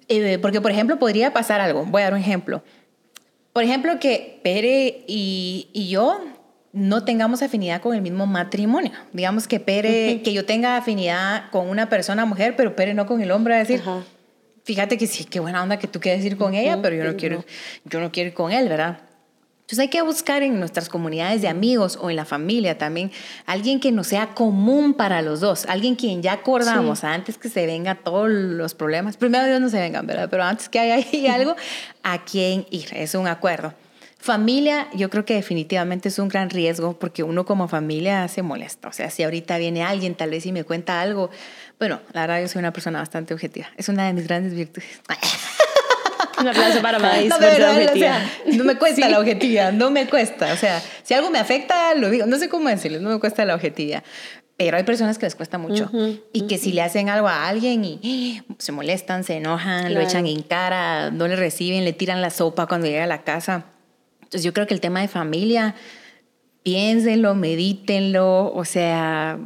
eh, 0.09 0.39
porque 0.43 0.61
por 0.61 0.71
ejemplo 0.71 0.99
podría 0.99 1.33
pasar 1.33 1.61
algo, 1.61 1.85
voy 1.87 2.03
a 2.03 2.07
dar 2.07 2.15
un 2.15 2.21
ejemplo. 2.21 2.63
Por 3.53 3.65
ejemplo 3.65 3.99
que 3.99 4.41
Pere 4.43 5.05
y, 5.07 5.89
yo 5.91 6.21
no 6.73 7.05
tengamos 7.05 7.43
afinidad 7.43 7.81
con 7.81 7.95
el 7.95 8.03
mismo 8.03 8.27
matrimonio. 8.27 8.93
Digamos 9.13 9.49
que 9.49 9.59
Pere, 9.59 10.23
que 10.23 10.33
yo 10.33 10.45
tenga 10.45 10.77
afinidad 10.77 11.51
con 11.51 11.69
una 11.69 11.89
persona 11.89 12.25
mujer, 12.25 12.55
pero 12.57 12.77
Pere 12.77 12.95
no 12.95 13.07
con 13.07 13.21
el 13.21 13.31
hombre, 13.31 13.55
a 13.55 13.59
decir, 13.59 13.83
fíjate 14.65 14.99
que 14.99 15.07
sí, 15.07 15.25
qué 15.25 15.41
buena 15.41 15.63
onda 15.63 15.79
que 15.79 15.89
tú 15.89 15.99
quieres 15.99 16.25
ir 16.25 16.37
con 16.37 16.55
ella, 16.55 16.81
pero 16.83 16.95
yo 16.95 17.05
no 17.05 17.17
quiero, 17.17 17.45
yo 17.85 18.01
no 18.01 18.13
quiero 18.13 18.29
ir 18.29 18.35
con 18.35 18.53
él, 18.53 18.69
¿verdad? 18.69 19.08
Entonces 19.69 19.81
hay 19.81 19.89
que 19.89 20.01
buscar 20.01 20.43
en 20.43 20.59
nuestras 20.59 20.89
comunidades 20.89 21.43
de 21.43 21.49
amigos 21.49 21.99
o 22.01 22.09
en 22.09 22.17
la 22.17 22.25
familia 22.25 22.79
también 22.79 23.13
alguien 23.45 23.81
que 23.81 23.93
nos 23.93 24.07
sea 24.07 24.29
común 24.29 24.95
para 24.95 25.21
los 25.21 25.41
dos, 25.41 25.67
alguien 25.67 25.95
quien 25.95 26.23
ya 26.23 26.33
acordamos 26.33 27.05
antes 27.05 27.37
que 27.37 27.51
se 27.51 27.67
vengan 27.67 27.99
todos 28.03 28.31
los 28.31 28.73
problemas. 28.73 29.19
Primero 29.19 29.45
Dios 29.45 29.61
no 29.61 29.69
se 29.69 29.79
vengan, 29.79 30.07
¿verdad? 30.07 30.29
Pero 30.31 30.43
antes 30.43 30.71
que 30.71 30.79
haya 30.79 30.95
ahí 30.95 31.27
algo, 31.31 31.55
a 32.03 32.25
quién 32.25 32.65
ir, 32.71 32.89
es 32.95 33.15
un 33.15 33.29
acuerdo. 33.29 33.75
Familia, 34.17 34.89
yo 34.95 35.11
creo 35.11 35.27
que 35.27 35.35
definitivamente 35.35 36.09
es 36.09 36.19
un 36.19 36.29
gran 36.29 36.49
riesgo 36.49 36.99
porque 36.99 37.23
uno 37.23 37.45
como 37.45 37.69
familia 37.69 38.27
se 38.29 38.41
molesta. 38.41 38.89
O 38.89 38.93
sea, 38.93 39.11
si 39.11 39.23
ahorita 39.23 39.59
viene 39.59 39.83
alguien 39.83 40.15
tal 40.15 40.31
vez 40.31 40.47
y 40.47 40.53
me 40.53 40.65
cuenta 40.65 41.03
algo, 41.03 41.29
bueno, 41.79 42.01
la 42.15 42.23
verdad 42.23 42.41
yo 42.41 42.49
soy 42.49 42.61
una 42.61 42.73
persona 42.73 43.01
bastante 43.01 43.35
objetiva. 43.35 43.69
Es 43.77 43.91
una 43.91 44.07
de 44.07 44.15
mis 44.15 44.27
grandes 44.27 44.55
virtudes. 44.55 45.03
Un 46.41 46.49
aplauso 46.49 46.81
para 46.83 46.99
Maíz. 46.99 47.33
No, 48.49 48.57
no 48.59 48.65
me 48.65 48.77
cuesta 48.77 49.09
la 49.09 49.19
objetividad, 49.19 49.73
no 49.73 49.91
me 49.91 50.07
cuesta. 50.07 50.53
O 50.53 50.57
sea, 50.57 50.83
si 51.03 51.15
algo 51.15 51.31
me 51.31 51.39
afecta, 51.39 51.95
lo 51.95 52.11
digo. 52.11 52.27
No 52.27 52.39
sé 52.39 52.49
cómo 52.49 52.69
decirles, 52.69 53.01
no 53.01 53.11
me 53.11 53.19
cuesta 53.19 53.45
la 53.45 53.55
objetividad. 53.55 54.03
Pero 54.57 54.77
hay 54.77 54.83
personas 54.83 55.19
que 55.19 55.27
les 55.27 55.37
cuesta 55.37 55.57
mucho 55.57 55.89
y 56.33 56.49
que 56.49 56.59
si 56.59 56.73
le 56.73 56.83
hacen 56.83 57.09
algo 57.09 57.29
a 57.29 57.47
alguien 57.47 57.85
y 57.85 58.43
se 58.59 58.73
molestan, 58.73 59.23
se 59.23 59.37
enojan, 59.37 59.95
lo 59.95 60.01
echan 60.01 60.27
en 60.27 60.43
cara, 60.43 61.13
no 61.13 61.29
le 61.29 61.37
reciben, 61.37 61.85
le 61.85 61.93
tiran 61.93 62.21
la 62.21 62.31
sopa 62.31 62.67
cuando 62.67 62.89
llega 62.89 63.05
a 63.05 63.07
la 63.07 63.23
casa. 63.23 63.67
Entonces 64.19 64.43
yo 64.43 64.53
creo 64.53 64.67
que 64.67 64.75
el 64.75 64.81
tema 64.81 65.01
de 65.01 65.07
familia, 65.07 65.77
piénsenlo, 66.65 67.37
medítenlo, 67.37 68.53
o 68.53 68.65
sea, 68.65 69.39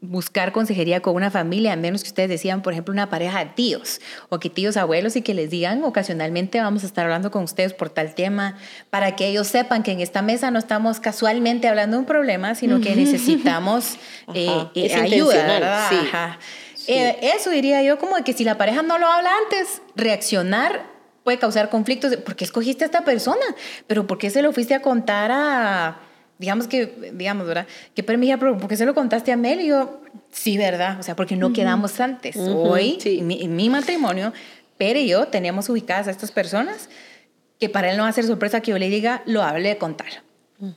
buscar 0.00 0.52
consejería 0.52 1.00
con 1.00 1.16
una 1.16 1.30
familia, 1.30 1.72
a 1.72 1.76
menos 1.76 2.02
que 2.02 2.08
ustedes 2.08 2.28
decían, 2.28 2.62
por 2.62 2.72
ejemplo, 2.72 2.92
una 2.92 3.10
pareja 3.10 3.40
de 3.40 3.46
tíos 3.46 4.00
o 4.28 4.38
que 4.38 4.48
tíos 4.48 4.76
abuelos 4.76 5.16
y 5.16 5.22
que 5.22 5.34
les 5.34 5.50
digan 5.50 5.82
ocasionalmente 5.82 6.60
vamos 6.60 6.84
a 6.84 6.86
estar 6.86 7.04
hablando 7.04 7.30
con 7.30 7.42
ustedes 7.42 7.74
por 7.74 7.90
tal 7.90 8.14
tema, 8.14 8.56
para 8.90 9.16
que 9.16 9.26
ellos 9.26 9.48
sepan 9.48 9.82
que 9.82 9.92
en 9.92 10.00
esta 10.00 10.22
mesa 10.22 10.50
no 10.50 10.58
estamos 10.58 11.00
casualmente 11.00 11.66
hablando 11.66 11.96
de 11.96 12.00
un 12.00 12.06
problema, 12.06 12.54
sino 12.54 12.80
que 12.80 12.94
necesitamos 12.94 13.96
eh, 14.34 14.66
eh, 14.74 14.94
ayuda, 14.94 15.46
¿verdad? 15.46 16.38
Eh, 16.86 17.18
eso 17.34 17.50
diría 17.50 17.82
yo 17.82 17.98
como 17.98 18.16
que 18.24 18.32
si 18.32 18.44
la 18.44 18.56
pareja 18.56 18.82
no 18.82 18.98
lo 18.98 19.08
habla 19.08 19.30
antes, 19.44 19.82
reaccionar 19.94 20.86
puede 21.24 21.38
causar 21.38 21.68
conflictos. 21.68 22.16
¿Por 22.16 22.36
qué 22.36 22.44
escogiste 22.44 22.84
a 22.84 22.86
esta 22.86 23.04
persona? 23.04 23.44
¿Pero 23.86 24.06
por 24.06 24.16
qué 24.16 24.30
se 24.30 24.40
lo 24.40 24.52
fuiste 24.52 24.74
a 24.74 24.80
contar 24.80 25.30
a 25.30 26.00
digamos 26.38 26.68
que, 26.68 27.12
digamos, 27.14 27.46
¿verdad? 27.46 27.66
Que 27.94 28.02
permitía, 28.02 28.38
pero 28.38 28.56
¿por 28.56 28.68
qué 28.68 28.76
se 28.76 28.86
lo 28.86 28.94
contaste 28.94 29.32
a 29.32 29.36
Mel? 29.36 29.60
Y 29.60 29.68
yo, 29.68 30.00
sí, 30.30 30.56
¿verdad? 30.56 30.98
O 30.98 31.02
sea, 31.02 31.16
porque 31.16 31.36
no 31.36 31.52
quedamos 31.52 32.00
antes. 32.00 32.36
Hoy, 32.36 32.98
en, 33.04 33.56
mi, 33.56 33.70
matrimonio, 33.70 34.32
Pere 34.76 35.00
y 35.02 35.08
yo 35.08 35.26
teníamos 35.26 35.68
ubicadas 35.68 36.06
a 36.06 36.12
estas 36.12 36.30
personas 36.30 36.88
que 37.58 37.68
para 37.68 37.90
él 37.90 37.96
no 37.96 38.04
va 38.04 38.08
a 38.08 38.12
ser 38.12 38.24
sorpresa 38.24 38.60
que 38.60 38.70
yo 38.70 38.78
le 38.78 38.88
diga, 38.88 39.22
lo 39.26 39.42
hable 39.42 39.68
de 39.68 39.78
contar. 39.78 40.22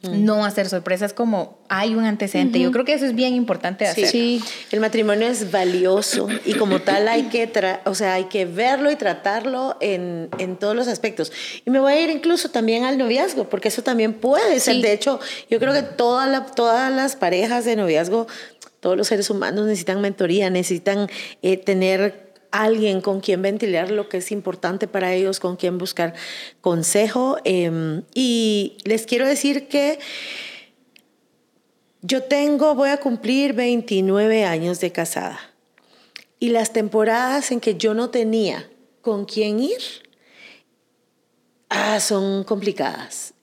No 0.03 0.45
hacer 0.45 0.69
sorpresas 0.69 1.11
como 1.11 1.57
hay 1.67 1.95
un 1.95 2.05
antecedente. 2.05 2.59
Yo 2.59 2.71
creo 2.71 2.85
que 2.85 2.93
eso 2.93 3.05
es 3.05 3.15
bien 3.15 3.33
importante 3.33 3.87
hacer. 3.87 4.05
Sí, 4.05 4.39
el 4.69 4.79
matrimonio 4.79 5.27
es 5.27 5.49
valioso 5.49 6.27
y 6.45 6.53
como 6.53 6.81
tal 6.81 7.07
hay 7.07 7.23
que, 7.23 7.51
o 7.85 7.95
sea, 7.95 8.13
hay 8.13 8.25
que 8.25 8.45
verlo 8.45 8.91
y 8.91 8.95
tratarlo 8.95 9.77
en, 9.81 10.29
en, 10.37 10.57
todos 10.57 10.75
los 10.75 10.87
aspectos. 10.87 11.31
Y 11.65 11.71
me 11.71 11.79
voy 11.79 11.93
a 11.93 12.01
ir 12.01 12.11
incluso 12.11 12.51
también 12.51 12.83
al 12.83 12.99
noviazgo, 12.99 13.49
porque 13.49 13.69
eso 13.69 13.81
también 13.81 14.13
puede 14.13 14.59
ser. 14.59 14.75
De 14.77 14.93
hecho, 14.93 15.19
yo 15.49 15.57
creo 15.57 15.73
que 15.73 15.81
toda 15.81 16.27
la, 16.27 16.45
todas 16.45 16.91
las 16.93 17.15
parejas 17.15 17.65
de 17.65 17.75
noviazgo, 17.75 18.27
todos 18.81 18.95
los 18.95 19.07
seres 19.07 19.31
humanos 19.31 19.65
necesitan 19.65 19.99
mentoría, 19.99 20.51
necesitan 20.51 21.07
eh, 21.41 21.57
tener 21.57 22.30
alguien 22.51 23.01
con 23.01 23.21
quien 23.21 23.41
ventilar 23.41 23.91
lo 23.91 24.09
que 24.09 24.17
es 24.17 24.31
importante 24.31 24.87
para 24.87 25.13
ellos, 25.13 25.39
con 25.39 25.55
quien 25.55 25.77
buscar 25.77 26.13
consejo. 26.61 27.37
Em, 27.43 28.03
y 28.13 28.77
les 28.83 29.05
quiero 29.05 29.27
decir 29.27 29.67
que 29.67 29.99
yo 32.01 32.23
tengo, 32.23 32.75
voy 32.75 32.89
a 32.89 32.97
cumplir 32.97 33.53
29 33.53 34.45
años 34.45 34.79
de 34.79 34.91
casada. 34.91 35.39
Y 36.39 36.49
las 36.49 36.73
temporadas 36.73 37.51
en 37.51 37.59
que 37.59 37.75
yo 37.75 37.93
no 37.93 38.09
tenía 38.09 38.69
con 39.01 39.25
quién 39.25 39.59
ir, 39.59 39.81
ah, 41.69 41.99
son 41.99 42.43
complicadas. 42.43 43.33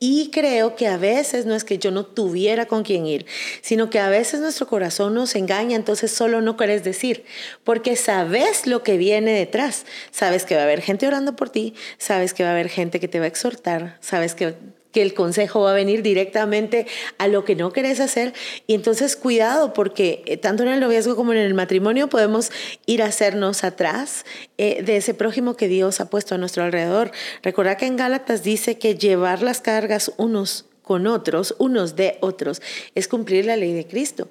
Y 0.00 0.30
creo 0.30 0.76
que 0.76 0.86
a 0.86 0.96
veces 0.96 1.44
no 1.44 1.54
es 1.54 1.64
que 1.64 1.78
yo 1.78 1.90
no 1.90 2.06
tuviera 2.06 2.66
con 2.66 2.84
quién 2.84 3.04
ir, 3.06 3.26
sino 3.62 3.90
que 3.90 3.98
a 3.98 4.08
veces 4.08 4.40
nuestro 4.40 4.68
corazón 4.68 5.14
nos 5.14 5.34
engaña, 5.34 5.74
entonces 5.74 6.12
solo 6.12 6.40
no 6.40 6.56
querés 6.56 6.84
decir, 6.84 7.24
porque 7.64 7.96
sabes 7.96 8.66
lo 8.66 8.84
que 8.84 8.96
viene 8.96 9.32
detrás. 9.32 9.86
Sabes 10.12 10.44
que 10.44 10.54
va 10.54 10.60
a 10.62 10.64
haber 10.64 10.82
gente 10.82 11.06
orando 11.06 11.34
por 11.34 11.50
ti, 11.50 11.74
sabes 11.98 12.32
que 12.32 12.44
va 12.44 12.50
a 12.50 12.52
haber 12.52 12.68
gente 12.68 13.00
que 13.00 13.08
te 13.08 13.18
va 13.18 13.24
a 13.24 13.28
exhortar, 13.28 13.98
sabes 14.00 14.34
que 14.34 14.54
que 14.92 15.02
el 15.02 15.14
consejo 15.14 15.62
va 15.62 15.72
a 15.72 15.74
venir 15.74 16.02
directamente 16.02 16.86
a 17.18 17.28
lo 17.28 17.44
que 17.44 17.54
no 17.54 17.72
querés 17.72 18.00
hacer. 18.00 18.32
Y 18.66 18.74
entonces 18.74 19.16
cuidado, 19.16 19.72
porque 19.72 20.22
eh, 20.26 20.36
tanto 20.36 20.62
en 20.62 20.70
el 20.70 20.80
noviazgo 20.80 21.16
como 21.16 21.32
en 21.32 21.38
el 21.38 21.54
matrimonio 21.54 22.08
podemos 22.08 22.50
ir 22.86 23.02
a 23.02 23.06
hacernos 23.06 23.64
atrás 23.64 24.24
eh, 24.56 24.82
de 24.82 24.96
ese 24.96 25.14
prójimo 25.14 25.56
que 25.56 25.68
Dios 25.68 26.00
ha 26.00 26.10
puesto 26.10 26.34
a 26.34 26.38
nuestro 26.38 26.64
alrededor. 26.64 27.10
Recuerda 27.42 27.76
que 27.76 27.86
en 27.86 27.96
Gálatas 27.96 28.42
dice 28.42 28.78
que 28.78 28.94
llevar 28.94 29.42
las 29.42 29.60
cargas 29.60 30.12
unos 30.16 30.67
con 30.88 31.06
otros, 31.06 31.54
unos 31.58 31.96
de 31.96 32.16
otros, 32.22 32.62
es 32.94 33.08
cumplir 33.08 33.44
la 33.44 33.58
ley 33.58 33.74
de 33.74 33.86
Cristo. 33.86 34.30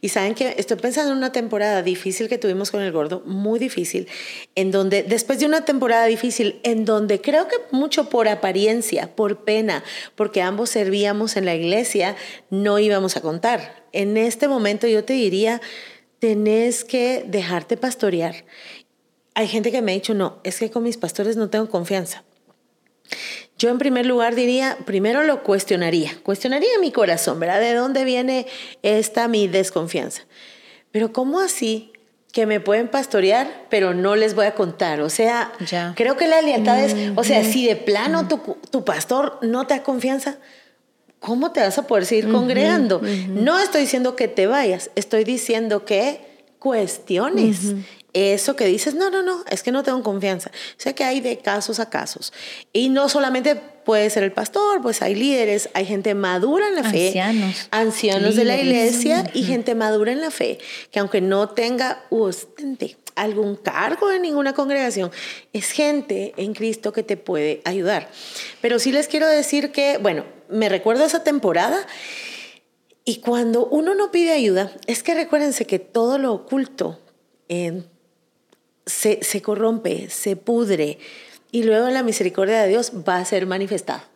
Y 0.00 0.08
saben 0.08 0.34
que 0.34 0.56
estoy 0.58 0.76
pensando 0.76 1.12
en 1.12 1.18
una 1.18 1.30
temporada 1.30 1.80
difícil 1.80 2.28
que 2.28 2.38
tuvimos 2.38 2.72
con 2.72 2.82
el 2.82 2.90
gordo, 2.90 3.22
muy 3.24 3.60
difícil, 3.60 4.08
en 4.56 4.72
donde, 4.72 5.04
después 5.04 5.38
de 5.38 5.46
una 5.46 5.64
temporada 5.64 6.06
difícil, 6.06 6.58
en 6.64 6.84
donde 6.84 7.20
creo 7.20 7.46
que 7.46 7.54
mucho 7.70 8.08
por 8.08 8.26
apariencia, 8.26 9.14
por 9.14 9.44
pena, 9.44 9.84
porque 10.16 10.42
ambos 10.42 10.70
servíamos 10.70 11.36
en 11.36 11.44
la 11.44 11.54
iglesia, 11.54 12.16
no 12.50 12.80
íbamos 12.80 13.16
a 13.16 13.20
contar. 13.20 13.86
En 13.92 14.16
este 14.16 14.48
momento 14.48 14.88
yo 14.88 15.04
te 15.04 15.12
diría, 15.12 15.60
tenés 16.18 16.82
que 16.82 17.24
dejarte 17.28 17.76
pastorear. 17.76 18.44
Hay 19.34 19.46
gente 19.46 19.70
que 19.70 19.82
me 19.82 19.92
ha 19.92 19.94
dicho, 19.94 20.14
no, 20.14 20.40
es 20.42 20.58
que 20.58 20.68
con 20.68 20.82
mis 20.82 20.96
pastores 20.96 21.36
no 21.36 21.48
tengo 21.48 21.70
confianza. 21.70 22.24
Yo 23.62 23.70
en 23.70 23.78
primer 23.78 24.06
lugar 24.06 24.34
diría, 24.34 24.76
primero 24.86 25.22
lo 25.22 25.44
cuestionaría, 25.44 26.10
cuestionaría 26.24 26.80
mi 26.80 26.90
corazón, 26.90 27.38
¿verdad? 27.38 27.60
¿De 27.60 27.74
dónde 27.74 28.02
viene 28.02 28.48
esta 28.82 29.28
mi 29.28 29.46
desconfianza? 29.46 30.22
Pero 30.90 31.12
¿cómo 31.12 31.38
así 31.38 31.92
que 32.32 32.44
me 32.44 32.58
pueden 32.58 32.88
pastorear, 32.88 33.66
pero 33.70 33.94
no 33.94 34.16
les 34.16 34.34
voy 34.34 34.46
a 34.46 34.56
contar? 34.56 35.00
O 35.00 35.08
sea, 35.08 35.52
creo 35.94 36.16
que 36.16 36.26
la 36.26 36.42
lealtad 36.42 36.82
es, 36.82 37.12
o 37.14 37.22
sea, 37.22 37.44
si 37.44 37.64
de 37.64 37.76
plano 37.76 38.26
tu, 38.26 38.38
tu, 38.68 38.84
pastor 38.84 39.38
no 39.42 39.64
te 39.64 39.74
da 39.74 39.84
confianza, 39.84 40.38
¿cómo 41.20 41.52
te 41.52 41.60
vas 41.60 41.78
a 41.78 41.86
poder 41.86 42.04
seguir 42.04 42.32
congregando? 42.32 43.00
No 43.28 43.60
estoy 43.60 43.82
diciendo 43.82 44.16
que 44.16 44.26
te 44.26 44.48
vayas, 44.48 44.90
estoy 44.96 45.22
diciendo 45.22 45.84
que 45.84 46.20
cuestiones 46.58 47.76
eso 48.14 48.56
que 48.56 48.66
dices, 48.66 48.94
no, 48.94 49.10
no, 49.10 49.22
no, 49.22 49.44
es 49.50 49.62
que 49.62 49.72
no 49.72 49.82
tengo 49.82 50.02
confianza. 50.02 50.50
Sé 50.76 50.94
que 50.94 51.04
hay 51.04 51.20
de 51.20 51.38
casos 51.38 51.80
a 51.80 51.88
casos. 51.88 52.32
Y 52.72 52.88
no 52.90 53.08
solamente 53.08 53.56
puede 53.56 54.10
ser 54.10 54.22
el 54.22 54.32
pastor, 54.32 54.80
pues 54.82 55.02
hay 55.02 55.14
líderes, 55.14 55.70
hay 55.74 55.86
gente 55.86 56.14
madura 56.14 56.68
en 56.68 56.74
la 56.74 56.84
fe. 56.84 57.06
Ancianos. 57.06 57.68
Ancianos 57.70 58.36
de 58.36 58.44
la 58.44 58.56
iglesia 58.56 59.30
y 59.32 59.44
gente 59.44 59.74
madura 59.74 60.12
en 60.12 60.20
la 60.20 60.30
fe, 60.30 60.58
que 60.90 61.00
aunque 61.00 61.20
no 61.20 61.48
tenga 61.48 62.04
ostente, 62.10 62.96
algún 63.14 63.56
cargo 63.56 64.10
en 64.10 64.22
ninguna 64.22 64.54
congregación, 64.54 65.10
es 65.52 65.70
gente 65.70 66.32
en 66.36 66.54
Cristo 66.54 66.92
que 66.92 67.02
te 67.02 67.16
puede 67.16 67.60
ayudar. 67.64 68.08
Pero 68.60 68.78
sí 68.78 68.92
les 68.92 69.08
quiero 69.08 69.26
decir 69.26 69.72
que, 69.72 69.98
bueno, 69.98 70.24
me 70.48 70.68
recuerdo 70.68 71.04
esa 71.04 71.24
temporada 71.24 71.78
y 73.04 73.16
cuando 73.16 73.66
uno 73.66 73.94
no 73.94 74.10
pide 74.10 74.32
ayuda, 74.32 74.72
es 74.86 75.02
que 75.02 75.14
recuérdense 75.14 75.66
que 75.66 75.78
todo 75.78 76.18
lo 76.18 76.32
oculto 76.32 77.00
en 77.48 77.91
se, 78.86 79.42
corrompe, 79.42 80.08
se 80.10 80.36
pudre 80.36 80.98
y 81.50 81.62
luego 81.62 81.88
la 81.90 82.02
misericordia 82.02 82.62
de 82.62 82.68
Dios 82.68 82.92
va 83.06 83.18
a 83.18 83.24
ser 83.24 83.46
manifestada. 83.46 84.08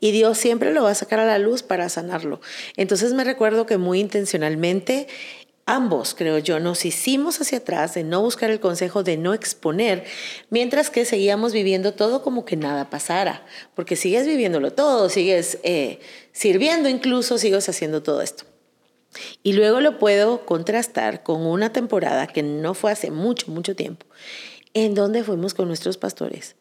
Y 0.00 0.10
Dios 0.10 0.36
siempre 0.36 0.72
lo 0.72 0.82
va 0.82 0.90
a 0.90 0.94
sacar 0.94 1.18
a 1.20 1.24
la 1.24 1.38
luz 1.38 1.62
para 1.62 1.88
sanarlo. 1.88 2.40
Entonces 2.76 3.14
me 3.14 3.24
recuerdo 3.24 3.64
que 3.64 3.78
muy 3.78 4.00
intencionalmente 4.00 5.08
ambos, 5.64 6.14
creo 6.14 6.38
yo, 6.38 6.60
nos 6.60 6.84
hicimos 6.84 7.40
hacia 7.40 7.58
atrás 7.58 7.94
de 7.94 8.04
no 8.04 8.20
buscar 8.20 8.50
el 8.50 8.60
consejo, 8.60 9.02
de 9.02 9.16
no 9.16 9.32
exponer, 9.32 10.04
mientras 10.50 10.90
que 10.90 11.04
seguíamos 11.04 11.52
viviendo 11.52 11.94
todo 11.94 12.22
como 12.22 12.44
que 12.44 12.56
nada 12.56 12.90
pasara, 12.90 13.46
porque 13.74 13.96
sigues 13.96 14.26
viviéndolo 14.26 14.72
todo, 14.72 15.08
sigues 15.08 15.58
eh, 15.62 16.00
sirviendo 16.32 16.88
incluso, 16.88 17.38
sigues 17.38 17.68
haciendo 17.68 18.02
todo 18.02 18.22
esto. 18.22 18.44
Y 19.42 19.52
luego 19.52 19.80
lo 19.80 19.98
puedo 19.98 20.46
contrastar 20.46 21.22
con 21.22 21.44
una 21.46 21.72
temporada 21.72 22.26
que 22.26 22.42
no 22.42 22.74
fue 22.74 22.92
hace 22.92 23.10
mucho, 23.10 23.50
mucho 23.50 23.76
tiempo, 23.76 24.06
en 24.74 24.94
donde 24.94 25.24
fuimos 25.24 25.54
con 25.54 25.68
nuestros 25.68 25.98
pastores 25.98 26.56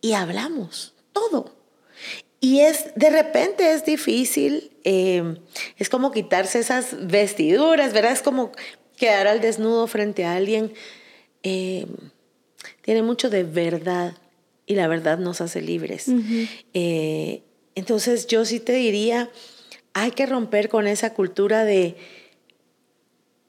y 0.00 0.12
hablamos 0.12 0.94
todo. 1.12 1.56
Y 2.40 2.60
es, 2.60 2.94
de 2.94 3.10
repente 3.10 3.72
es 3.72 3.84
difícil, 3.84 4.70
eh, 4.84 5.36
es 5.76 5.88
como 5.88 6.12
quitarse 6.12 6.60
esas 6.60 7.08
vestiduras, 7.08 7.92
¿verdad? 7.92 8.12
Es 8.12 8.22
como 8.22 8.52
quedar 8.96 9.26
al 9.26 9.40
desnudo 9.40 9.86
frente 9.88 10.24
a 10.24 10.36
alguien. 10.36 10.72
Eh, 11.42 11.86
tiene 12.82 13.02
mucho 13.02 13.28
de 13.28 13.42
verdad 13.42 14.14
y 14.66 14.76
la 14.76 14.86
verdad 14.86 15.18
nos 15.18 15.40
hace 15.40 15.62
libres. 15.62 16.06
Eh, 16.74 17.42
entonces 17.74 18.26
yo 18.28 18.44
sí 18.44 18.60
te 18.60 18.72
diría, 18.72 19.30
hay 19.94 20.12
que 20.12 20.26
romper 20.26 20.68
con 20.68 20.86
esa 20.86 21.14
cultura 21.14 21.64
de 21.64 21.96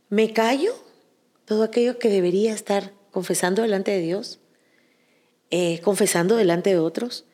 me 0.09 0.33
callo 0.33 0.73
todo 1.45 1.63
aquello 1.63 1.99
que 1.99 2.09
debería 2.09 2.53
estar 2.53 2.93
confesando 3.11 3.61
delante 3.61 3.91
de 3.91 4.01
Dios, 4.01 4.39
eh, 5.49 5.81
confesando 5.81 6.35
delante 6.35 6.69
de 6.71 6.79
otros, 6.79 7.25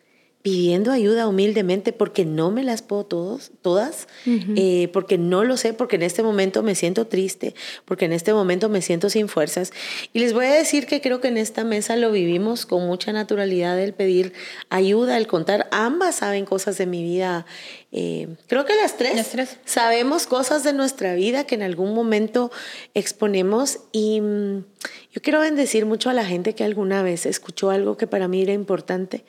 pidiendo 0.46 0.92
ayuda 0.92 1.28
humildemente 1.28 1.92
porque 1.92 2.24
no 2.24 2.52
me 2.52 2.62
las 2.62 2.84
puedo 2.84 3.04
todos, 3.04 3.50
todas, 3.64 4.08
eh, 4.28 4.90
porque 4.94 5.18
no 5.18 5.44
lo 5.44 5.58
sé, 5.58 5.74
porque 5.74 5.96
en 5.96 6.04
este 6.04 6.22
momento 6.22 6.62
me 6.62 6.76
siento 6.76 7.08
triste, 7.08 7.56
porque 7.84 8.06
en 8.06 8.14
este 8.14 8.32
momento 8.32 8.70
me 8.70 8.84
siento 8.84 9.10
sin 9.10 9.28
fuerzas. 9.28 9.74
Y 10.14 10.20
les 10.20 10.34
voy 10.34 10.46
a 10.46 10.54
decir 10.54 10.86
que 10.86 11.02
creo 11.02 11.20
que 11.20 11.30
en 11.30 11.38
esta 11.38 11.64
mesa 11.64 11.96
lo 11.96 12.12
vivimos 12.12 12.68
con 12.68 12.86
mucha 12.86 13.12
naturalidad 13.12 13.80
el 13.80 13.96
pedir 13.96 14.34
ayuda, 14.70 15.18
el 15.18 15.26
contar. 15.26 15.68
Ambas 15.72 16.18
saben 16.18 16.46
cosas 16.46 16.78
de 16.78 16.86
mi 16.86 17.02
vida. 17.02 17.48
Eh, 17.92 18.28
creo 18.46 18.66
que 18.66 18.76
las 18.76 18.98
tres, 18.98 19.16
las 19.16 19.30
tres 19.30 19.58
sabemos 19.66 20.28
cosas 20.28 20.64
de 20.64 20.74
nuestra 20.74 21.16
vida 21.16 21.46
que 21.48 21.56
en 21.56 21.64
algún 21.64 21.96
momento 21.96 22.52
exponemos 22.94 23.80
y 23.92 24.22
mm, 24.22 24.64
yo 25.12 25.22
quiero 25.24 25.40
bendecir 25.40 25.88
mucho 25.88 26.12
a 26.12 26.14
la 26.14 26.24
gente 26.24 26.54
que 26.54 26.64
alguna 26.64 27.02
vez 27.02 27.26
escuchó 27.26 27.72
algo 27.72 27.98
que 27.98 28.06
para 28.06 28.28
mí 28.28 28.44
era 28.44 28.54
importante 28.54 29.26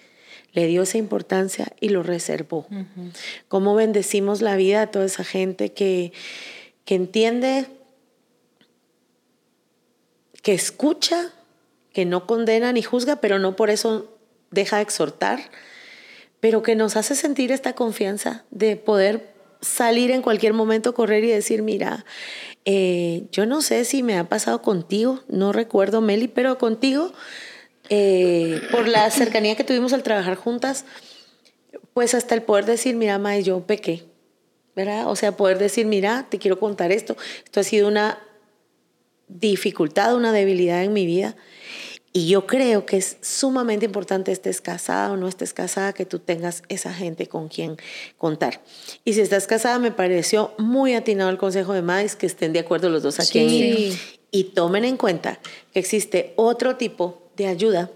le 0.56 0.66
dio 0.66 0.84
esa 0.84 0.96
importancia 0.96 1.70
y 1.80 1.90
lo 1.90 2.02
reservó. 2.02 2.66
Cómo 3.46 3.75
bendecimos 3.75 4.40
la 4.40 4.56
vida 4.56 4.80
a 4.80 4.86
toda 4.86 5.04
esa 5.04 5.22
gente 5.22 5.72
que, 5.72 6.14
que 6.86 6.94
entiende, 6.94 7.66
que 10.42 10.54
escucha, 10.54 11.30
que 11.92 12.06
no 12.06 12.26
condena 12.26 12.72
ni 12.72 12.80
juzga, 12.80 13.16
pero 13.16 13.38
no 13.38 13.54
por 13.54 13.68
eso 13.68 14.16
deja 14.50 14.76
de 14.76 14.84
exhortar, 14.84 15.40
pero 16.40 16.62
que 16.62 16.75
nos 16.75 16.96
hace 16.96 17.16
sentir 17.16 17.52
esta 17.52 17.75
confianza 17.75 18.46
de 18.50 18.76
poder 18.76 19.34
salir 19.60 20.10
en 20.10 20.22
cualquier 20.22 20.54
momento, 20.54 20.94
correr 20.94 21.22
y 21.25 21.28
decir, 21.28 21.60
mira, 21.60 22.06
eh, 22.64 23.25
yo 23.30 23.44
no 23.44 23.60
sé 23.60 23.84
si 23.84 24.02
me 24.02 24.16
ha 24.16 24.25
pasado 24.25 24.62
contigo, 24.62 25.20
no 25.28 25.52
recuerdo, 25.52 26.00
Meli, 26.00 26.28
pero 26.28 26.56
contigo 26.56 27.12
eh, 27.88 28.60
por 28.70 28.88
la 28.88 29.10
cercanía 29.10 29.56
que 29.56 29.64
tuvimos 29.64 29.92
al 29.92 30.02
trabajar 30.02 30.36
juntas, 30.36 30.84
pues 31.94 32.14
hasta 32.14 32.34
el 32.34 32.42
poder 32.42 32.66
decir, 32.66 32.96
mira, 32.96 33.18
May, 33.18 33.42
yo 33.42 33.60
pequé, 33.60 34.04
¿verdad? 34.74 35.08
O 35.08 35.16
sea, 35.16 35.36
poder 35.36 35.58
decir, 35.58 35.86
mira, 35.86 36.26
te 36.28 36.38
quiero 36.38 36.58
contar 36.58 36.92
esto. 36.92 37.16
Esto 37.44 37.60
ha 37.60 37.64
sido 37.64 37.88
una 37.88 38.18
dificultad, 39.28 40.14
una 40.14 40.32
debilidad 40.32 40.84
en 40.84 40.92
mi 40.92 41.06
vida. 41.06 41.36
Y 42.12 42.28
yo 42.28 42.46
creo 42.46 42.86
que 42.86 42.96
es 42.96 43.18
sumamente 43.20 43.84
importante, 43.84 44.32
estés 44.32 44.62
casada 44.62 45.12
o 45.12 45.16
no 45.18 45.28
estés 45.28 45.52
casada, 45.52 45.92
que 45.92 46.06
tú 46.06 46.18
tengas 46.18 46.62
esa 46.68 46.94
gente 46.94 47.26
con 47.26 47.48
quien 47.48 47.76
contar. 48.16 48.62
Y 49.04 49.12
si 49.12 49.20
estás 49.20 49.46
casada, 49.46 49.78
me 49.78 49.90
pareció 49.90 50.54
muy 50.56 50.94
atinado 50.94 51.28
el 51.28 51.36
consejo 51.36 51.74
de 51.74 51.82
Maíz 51.82 52.16
que 52.16 52.24
estén 52.24 52.54
de 52.54 52.60
acuerdo 52.60 52.88
los 52.88 53.02
dos 53.02 53.20
aquí 53.20 53.48
Sí. 53.48 53.98
Y 54.30 54.44
tomen 54.44 54.84
en 54.84 54.96
cuenta 54.96 55.40
que 55.72 55.78
existe 55.78 56.32
otro 56.36 56.76
tipo 56.76 57.25
de 57.36 57.46
ayuda 57.46 57.90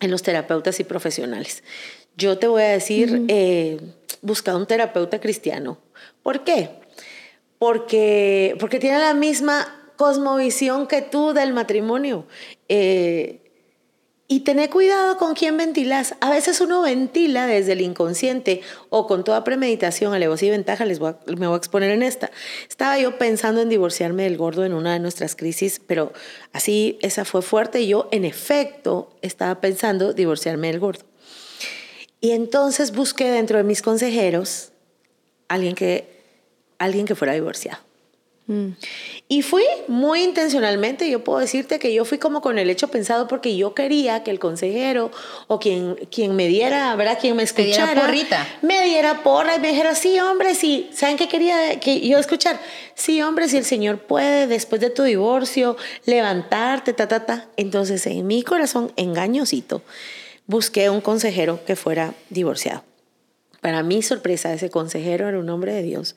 en 0.00 0.10
los 0.10 0.22
terapeutas 0.22 0.80
y 0.80 0.84
profesionales. 0.84 1.62
Yo 2.16 2.38
te 2.38 2.46
voy 2.46 2.62
a 2.62 2.68
decir, 2.68 3.24
eh, 3.28 3.80
busca 4.22 4.56
un 4.56 4.66
terapeuta 4.66 5.20
cristiano. 5.20 5.78
¿Por 6.22 6.44
qué? 6.44 6.70
Porque, 7.58 8.56
porque 8.60 8.78
tiene 8.78 8.98
la 8.98 9.14
misma 9.14 9.92
cosmovisión 9.96 10.86
que 10.86 11.02
tú 11.02 11.32
del 11.32 11.52
matrimonio. 11.52 12.26
Eh, 12.68 13.43
y 14.26 14.40
tener 14.40 14.70
cuidado 14.70 15.18
con 15.18 15.34
quién 15.34 15.56
ventilas. 15.56 16.14
A 16.20 16.30
veces 16.30 16.60
uno 16.60 16.80
ventila 16.82 17.46
desde 17.46 17.72
el 17.72 17.82
inconsciente 17.82 18.62
o 18.88 19.06
con 19.06 19.22
toda 19.22 19.44
premeditación, 19.44 20.14
alevosía 20.14 20.48
y 20.48 20.52
ventaja. 20.52 20.86
Les 20.86 20.98
voy 20.98 21.14
me 21.36 21.46
voy 21.46 21.54
a 21.54 21.58
exponer 21.58 21.90
en 21.90 22.02
esta. 22.02 22.30
Estaba 22.68 22.98
yo 22.98 23.18
pensando 23.18 23.60
en 23.60 23.68
divorciarme 23.68 24.22
del 24.24 24.36
gordo 24.36 24.64
en 24.64 24.72
una 24.72 24.94
de 24.94 25.00
nuestras 25.00 25.36
crisis, 25.36 25.80
pero 25.86 26.12
así 26.52 26.98
esa 27.02 27.24
fue 27.24 27.42
fuerte 27.42 27.82
y 27.82 27.88
yo 27.88 28.08
en 28.12 28.24
efecto 28.24 29.10
estaba 29.20 29.60
pensando 29.60 30.14
divorciarme 30.14 30.68
del 30.68 30.80
gordo. 30.80 31.04
Y 32.20 32.30
entonces 32.30 32.92
busqué 32.92 33.30
dentro 33.30 33.58
de 33.58 33.64
mis 33.64 33.82
consejeros 33.82 34.70
alguien 35.48 35.74
que, 35.74 36.22
alguien 36.78 37.04
que 37.04 37.14
fuera 37.14 37.34
divorciado. 37.34 37.78
Y 39.26 39.40
fui 39.40 39.64
muy 39.88 40.22
intencionalmente, 40.22 41.08
yo 41.08 41.24
puedo 41.24 41.38
decirte 41.38 41.78
que 41.78 41.94
yo 41.94 42.04
fui 42.04 42.18
como 42.18 42.42
con 42.42 42.58
el 42.58 42.68
hecho 42.68 42.88
pensado 42.88 43.26
porque 43.26 43.56
yo 43.56 43.72
quería 43.72 44.22
que 44.22 44.30
el 44.30 44.38
consejero 44.38 45.10
o 45.46 45.58
quien, 45.58 45.94
quien 46.10 46.36
me 46.36 46.46
diera, 46.46 46.94
¿verdad? 46.94 47.18
Quien 47.18 47.36
me 47.36 47.42
escuchara. 47.42 47.86
diera 47.86 48.00
porrita. 48.02 48.46
Me 48.60 48.84
diera 48.84 49.22
porra 49.22 49.56
y 49.56 49.60
me 49.60 49.68
dijera, 49.68 49.94
sí, 49.94 50.20
hombre, 50.20 50.54
sí. 50.54 50.90
¿Saben 50.92 51.16
qué 51.16 51.26
quería 51.26 51.80
que 51.80 52.06
yo 52.06 52.18
escuchar? 52.18 52.60
Sí, 52.94 53.22
hombre, 53.22 53.48
si 53.48 53.56
el 53.56 53.64
Señor 53.64 54.00
puede 54.00 54.46
después 54.46 54.78
de 54.82 54.90
tu 54.90 55.04
divorcio 55.04 55.78
levantarte, 56.04 56.92
ta, 56.92 57.08
ta, 57.08 57.24
ta. 57.24 57.48
Entonces, 57.56 58.06
en 58.06 58.26
mi 58.26 58.42
corazón, 58.42 58.92
engañosito, 58.96 59.80
busqué 60.46 60.90
un 60.90 61.00
consejero 61.00 61.64
que 61.64 61.76
fuera 61.76 62.12
divorciado. 62.28 62.84
Para 63.62 63.82
mi 63.82 64.02
sorpresa, 64.02 64.52
ese 64.52 64.68
consejero 64.68 65.30
era 65.30 65.38
un 65.38 65.48
hombre 65.48 65.72
de 65.72 65.82
Dios 65.82 66.14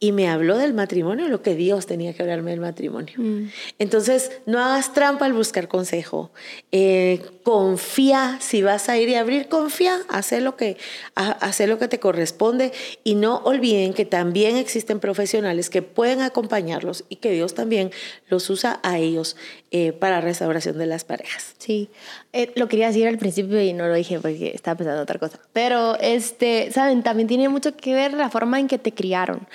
y 0.00 0.12
me 0.12 0.28
habló 0.28 0.56
del 0.56 0.74
matrimonio, 0.74 1.28
lo 1.28 1.42
que 1.42 1.54
Dios 1.54 1.86
tenía 1.86 2.12
que 2.12 2.22
hablarme 2.22 2.52
del 2.52 2.60
matrimonio. 2.60 3.14
Mm. 3.16 3.50
Entonces, 3.78 4.30
no 4.46 4.60
hagas 4.60 4.92
trampa 4.92 5.26
al 5.26 5.32
buscar 5.32 5.66
consejo. 5.66 6.30
Eh, 6.70 7.20
confía, 7.42 8.38
si 8.40 8.62
vas 8.62 8.88
a 8.88 8.96
ir 8.96 9.08
y 9.08 9.16
abrir, 9.16 9.48
confía, 9.48 9.98
haz 10.08 10.32
lo, 10.32 10.56
que, 10.56 10.76
haz 11.14 11.60
lo 11.60 11.78
que 11.78 11.88
te 11.88 11.98
corresponde 11.98 12.72
y 13.02 13.14
no 13.14 13.38
olviden 13.38 13.92
que 13.92 14.04
también 14.04 14.56
existen 14.56 15.00
profesionales 15.00 15.70
que 15.70 15.82
pueden 15.82 16.20
acompañarlos 16.20 17.04
y 17.08 17.16
que 17.16 17.32
Dios 17.32 17.54
también 17.54 17.90
los 18.28 18.50
usa 18.50 18.78
a 18.82 18.98
ellos 18.98 19.36
eh, 19.70 19.92
para 19.92 20.20
restauración 20.20 20.78
de 20.78 20.86
las 20.86 21.04
parejas. 21.04 21.54
Sí, 21.58 21.90
eh, 22.32 22.52
lo 22.54 22.68
quería 22.68 22.88
decir 22.88 23.08
al 23.08 23.18
principio 23.18 23.60
y 23.60 23.72
no 23.72 23.88
lo 23.88 23.94
dije 23.94 24.20
porque 24.20 24.52
estaba 24.54 24.76
pensando 24.76 25.00
en 25.00 25.02
otra 25.02 25.18
cosa. 25.18 25.40
Pero, 25.52 25.98
este, 26.00 26.70
saben, 26.70 27.02
también 27.02 27.28
tiene 27.28 27.48
mucho 27.48 27.76
que 27.76 27.94
ver 27.94 28.12
la 28.12 28.30
forma 28.30 28.60
en 28.60 28.68
que 28.68 28.78
te 28.78 28.92
criaron 28.92 29.46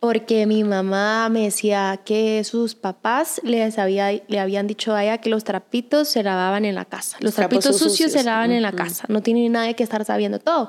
porque 0.00 0.46
mi 0.46 0.64
mamá 0.64 1.28
me 1.28 1.42
decía 1.44 2.00
que 2.04 2.42
sus 2.44 2.74
papás 2.74 3.40
les 3.44 3.78
había, 3.78 4.10
le 4.12 4.38
habían 4.40 4.66
dicho 4.66 4.94
a 4.94 5.04
ella 5.04 5.18
que 5.18 5.30
los 5.30 5.44
trapitos 5.44 6.08
se 6.08 6.22
lavaban 6.22 6.64
en 6.64 6.74
la 6.74 6.84
casa. 6.84 7.16
Los 7.20 7.34
trapitos 7.34 7.64
Trapos 7.64 7.78
sucios, 7.78 7.92
sucios. 7.92 8.12
se 8.12 8.24
lavan 8.24 8.52
en 8.52 8.62
la 8.62 8.72
casa. 8.72 9.04
No 9.08 9.22
tiene 9.22 9.48
nadie 9.48 9.74
que 9.74 9.82
estar 9.82 10.04
sabiendo 10.04 10.38
todo. 10.38 10.68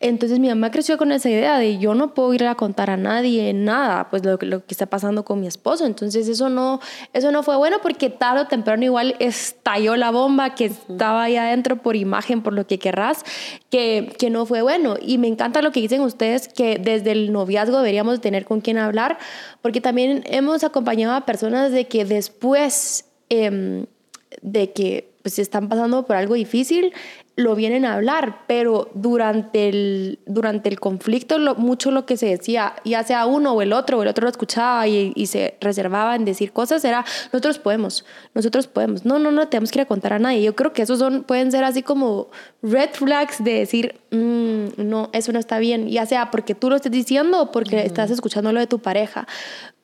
Entonces 0.00 0.38
mi 0.38 0.48
mamá 0.48 0.70
creció 0.70 0.98
con 0.98 1.12
esa 1.12 1.28
idea 1.30 1.58
de 1.58 1.78
yo 1.78 1.94
no 1.94 2.14
puedo 2.14 2.32
ir 2.34 2.44
a 2.44 2.54
contar 2.54 2.90
a 2.90 2.96
nadie 2.96 3.52
nada, 3.52 4.08
pues 4.10 4.24
lo, 4.24 4.38
que- 4.38 4.46
lo 4.46 4.64
que 4.64 4.74
está 4.74 4.86
pasando 4.86 5.24
con 5.24 5.40
mi 5.40 5.46
esposo. 5.46 5.86
Entonces 5.86 6.28
eso 6.28 6.48
no, 6.48 6.80
eso 7.12 7.30
no 7.32 7.42
fue 7.42 7.56
bueno 7.56 7.78
porque 7.82 8.10
tarde 8.10 8.42
o 8.42 8.46
temprano 8.46 8.84
igual 8.84 9.16
estalló 9.18 9.96
la 9.96 10.10
bomba 10.10 10.54
que 10.54 10.66
estaba 10.66 11.24
ahí 11.24 11.36
adentro 11.36 11.76
por 11.76 11.96
imagen, 11.96 12.42
por 12.42 12.52
lo 12.52 12.66
que 12.66 12.78
querrás, 12.78 13.24
que, 13.70 14.14
que 14.18 14.30
no 14.30 14.46
fue 14.46 14.62
bueno. 14.62 14.96
Y 15.00 15.18
me 15.18 15.28
encanta 15.28 15.62
lo 15.62 15.72
que 15.72 15.80
dicen 15.80 16.00
ustedes, 16.02 16.48
que 16.48 16.78
desde 16.78 17.12
el 17.12 17.32
noviazgo 17.32 17.78
deberíamos 17.78 18.20
tener 18.20 18.44
con 18.52 18.60
quién 18.60 18.76
hablar, 18.76 19.16
porque 19.62 19.80
también 19.80 20.24
hemos 20.26 20.62
acompañado 20.62 21.14
a 21.14 21.24
personas 21.24 21.72
de 21.72 21.86
que 21.86 22.04
después 22.04 23.06
em, 23.30 23.86
de 24.42 24.72
que 24.72 25.10
pues, 25.22 25.38
están 25.38 25.70
pasando 25.70 26.04
por 26.04 26.16
algo 26.16 26.34
difícil, 26.34 26.92
lo 27.34 27.54
vienen 27.54 27.86
a 27.86 27.94
hablar, 27.94 28.44
pero 28.46 28.90
durante 28.94 29.68
el, 29.68 30.18
durante 30.26 30.68
el 30.68 30.78
conflicto 30.78 31.38
lo, 31.38 31.54
mucho 31.54 31.90
lo 31.90 32.04
que 32.04 32.18
se 32.18 32.26
decía, 32.26 32.74
ya 32.84 33.02
sea 33.04 33.24
uno 33.24 33.52
o 33.52 33.62
el 33.62 33.72
otro, 33.72 33.98
o 33.98 34.02
el 34.02 34.08
otro 34.08 34.24
lo 34.24 34.30
escuchaba 34.30 34.86
y, 34.86 35.12
y 35.14 35.26
se 35.26 35.56
reservaba 35.60 36.14
en 36.14 36.26
decir 36.26 36.52
cosas, 36.52 36.84
era, 36.84 37.06
nosotros 37.32 37.58
podemos, 37.58 38.04
nosotros 38.34 38.66
podemos, 38.66 39.06
no, 39.06 39.18
no, 39.18 39.30
no 39.30 39.48
tenemos 39.48 39.70
que 39.70 39.78
ir 39.78 39.82
a 39.82 39.86
contar 39.86 40.12
a 40.12 40.18
nadie. 40.18 40.42
Yo 40.42 40.54
creo 40.54 40.74
que 40.74 40.82
esos 40.82 40.98
son, 40.98 41.24
pueden 41.24 41.50
ser 41.50 41.64
así 41.64 41.82
como 41.82 42.28
red 42.62 42.90
flags 42.92 43.42
de 43.42 43.54
decir, 43.54 44.00
"Mm, 44.10 44.66
no, 44.76 45.08
eso 45.14 45.32
no 45.32 45.38
está 45.38 45.58
bien, 45.58 45.88
ya 45.88 46.04
sea 46.04 46.30
porque 46.30 46.54
tú 46.54 46.68
lo 46.68 46.76
estés 46.76 46.92
diciendo 46.92 47.42
o 47.42 47.52
porque 47.52 47.86
estás 47.86 48.10
escuchando 48.10 48.52
lo 48.52 48.60
de 48.60 48.66
tu 48.66 48.80
pareja. 48.80 49.26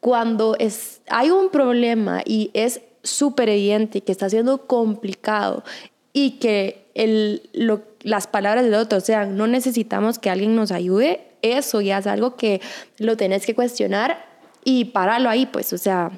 Cuando 0.00 0.54
es, 0.58 1.00
hay 1.08 1.30
un 1.30 1.48
problema 1.48 2.20
y 2.24 2.50
es 2.52 2.82
súper 3.02 3.48
evidente 3.48 4.02
que 4.02 4.12
está 4.12 4.28
siendo 4.28 4.66
complicado 4.66 5.64
y 6.24 6.32
que 6.32 6.90
el, 6.94 7.42
lo- 7.52 7.82
las 8.02 8.26
palabras 8.26 8.64
del 8.64 8.74
otro 8.74 9.00
sean, 9.00 9.36
no 9.36 9.46
necesitamos 9.46 10.18
que 10.18 10.30
alguien 10.30 10.56
nos 10.56 10.72
ayude, 10.72 11.20
eso 11.42 11.80
ya 11.80 11.98
es 11.98 12.06
algo 12.06 12.34
que 12.36 12.60
lo 12.98 13.16
tenés 13.16 13.46
que 13.46 13.54
cuestionar 13.54 14.24
y 14.64 14.86
pararlo 14.86 15.30
ahí, 15.30 15.46
pues, 15.46 15.72
o 15.72 15.78
sea, 15.78 16.10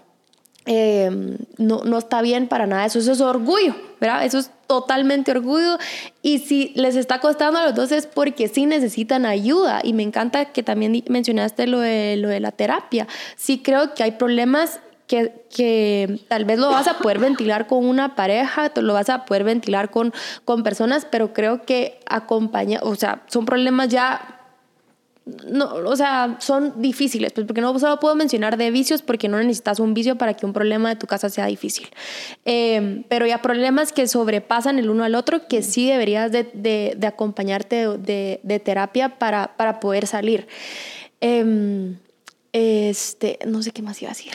eh, 0.66 1.10
no, 1.58 1.82
no 1.84 1.98
está 1.98 2.22
bien 2.22 2.46
para 2.48 2.66
nada. 2.66 2.84
Eso, 2.86 2.98
eso 2.98 3.12
es 3.12 3.20
orgullo, 3.20 3.74
¿verdad? 4.00 4.24
Eso 4.24 4.38
es 4.38 4.50
totalmente 4.66 5.30
orgullo. 5.30 5.78
Y 6.22 6.38
si 6.38 6.72
les 6.76 6.96
está 6.96 7.18
costando 7.18 7.58
a 7.58 7.64
los 7.64 7.74
dos 7.74 7.92
es 7.92 8.06
porque 8.06 8.46
sí 8.48 8.66
necesitan 8.66 9.24
ayuda. 9.26 9.80
Y 9.82 9.92
me 9.94 10.02
encanta 10.02 10.46
que 10.46 10.62
también 10.62 11.02
mencionaste 11.08 11.66
lo 11.66 11.80
de, 11.80 12.16
lo 12.16 12.28
de 12.28 12.40
la 12.40 12.52
terapia, 12.52 13.06
sí 13.36 13.58
creo 13.62 13.94
que 13.94 14.02
hay 14.04 14.12
problemas 14.12 14.80
que, 15.10 15.44
que 15.52 16.20
tal 16.28 16.44
vez 16.44 16.60
lo 16.60 16.70
vas 16.70 16.86
a 16.86 16.98
poder 16.98 17.18
ventilar 17.18 17.66
con 17.66 17.84
una 17.84 18.14
pareja, 18.14 18.70
lo 18.76 18.94
vas 18.94 19.10
a 19.10 19.24
poder 19.24 19.42
ventilar 19.42 19.90
con, 19.90 20.14
con 20.44 20.62
personas, 20.62 21.04
pero 21.10 21.32
creo 21.32 21.62
que 21.62 21.98
acompaña, 22.06 22.78
o 22.80 22.94
sea, 22.94 23.24
son 23.26 23.44
problemas 23.44 23.88
ya 23.88 24.36
no, 25.50 25.74
o 25.74 25.96
sea, 25.96 26.36
son 26.38 26.80
difíciles, 26.80 27.32
pues 27.32 27.44
porque 27.44 27.60
no 27.60 27.76
solo 27.80 27.98
puedo 27.98 28.14
mencionar 28.14 28.56
de 28.56 28.70
vicios 28.70 29.02
porque 29.02 29.28
no 29.28 29.38
necesitas 29.38 29.80
un 29.80 29.94
vicio 29.94 30.16
para 30.16 30.34
que 30.34 30.46
un 30.46 30.52
problema 30.52 30.90
de 30.90 30.96
tu 30.96 31.08
casa 31.08 31.28
sea 31.28 31.46
difícil. 31.46 31.88
Eh, 32.44 33.04
pero 33.08 33.26
ya 33.26 33.42
problemas 33.42 33.92
que 33.92 34.06
sobrepasan 34.06 34.78
el 34.78 34.90
uno 34.90 35.02
al 35.02 35.16
otro 35.16 35.48
que 35.48 35.62
sí 35.62 35.88
deberías 35.88 36.30
de, 36.30 36.44
de, 36.54 37.06
acompañarte 37.06 37.88
de, 37.98 38.40
de, 38.42 38.60
terapia 38.60 39.18
para, 39.18 39.56
para 39.56 39.80
poder 39.80 40.06
salir. 40.06 40.46
Eh, 41.20 41.94
este, 42.52 43.38
no 43.46 43.62
sé 43.62 43.70
qué 43.70 43.82
más 43.82 44.00
iba 44.02 44.10
a 44.10 44.14
decir. 44.14 44.32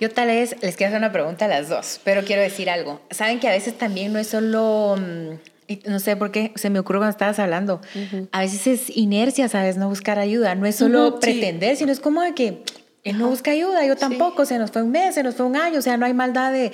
Yo 0.00 0.10
tal 0.10 0.28
vez 0.28 0.56
les 0.62 0.76
quiero 0.76 0.88
hacer 0.88 0.98
una 0.98 1.12
pregunta 1.12 1.44
a 1.44 1.48
las 1.48 1.68
dos, 1.68 2.00
pero 2.04 2.22
quiero 2.24 2.42
decir 2.42 2.70
algo. 2.70 3.00
Saben 3.10 3.40
que 3.40 3.48
a 3.48 3.52
veces 3.52 3.76
también 3.76 4.12
no 4.12 4.18
es 4.18 4.28
solo, 4.28 4.96
mm, 4.98 5.88
no 5.90 6.00
sé 6.00 6.16
por 6.16 6.30
qué, 6.30 6.52
se 6.54 6.70
me 6.70 6.78
ocurrió 6.78 7.00
cuando 7.00 7.10
estabas 7.10 7.38
hablando, 7.38 7.80
a 8.32 8.40
veces 8.40 8.66
es 8.66 8.96
inercia, 8.96 9.48
¿sabes? 9.48 9.76
No 9.76 9.88
buscar 9.88 10.18
ayuda, 10.18 10.54
no 10.54 10.66
es 10.66 10.76
solo 10.76 11.20
pretender, 11.20 11.76
sino 11.76 11.92
es 11.92 12.00
como 12.00 12.22
de 12.22 12.34
que 12.34 12.62
él 13.04 13.18
no 13.18 13.28
busca 13.28 13.52
ayuda, 13.52 13.86
yo 13.86 13.96
tampoco, 13.96 14.44
se 14.44 14.58
nos 14.58 14.70
fue 14.70 14.82
un 14.82 14.90
mes, 14.90 15.14
se 15.14 15.22
nos 15.22 15.34
fue 15.34 15.46
un 15.46 15.56
año, 15.56 15.78
o 15.78 15.82
sea, 15.82 15.96
no 15.96 16.06
hay 16.06 16.14
maldad 16.14 16.52
de... 16.52 16.72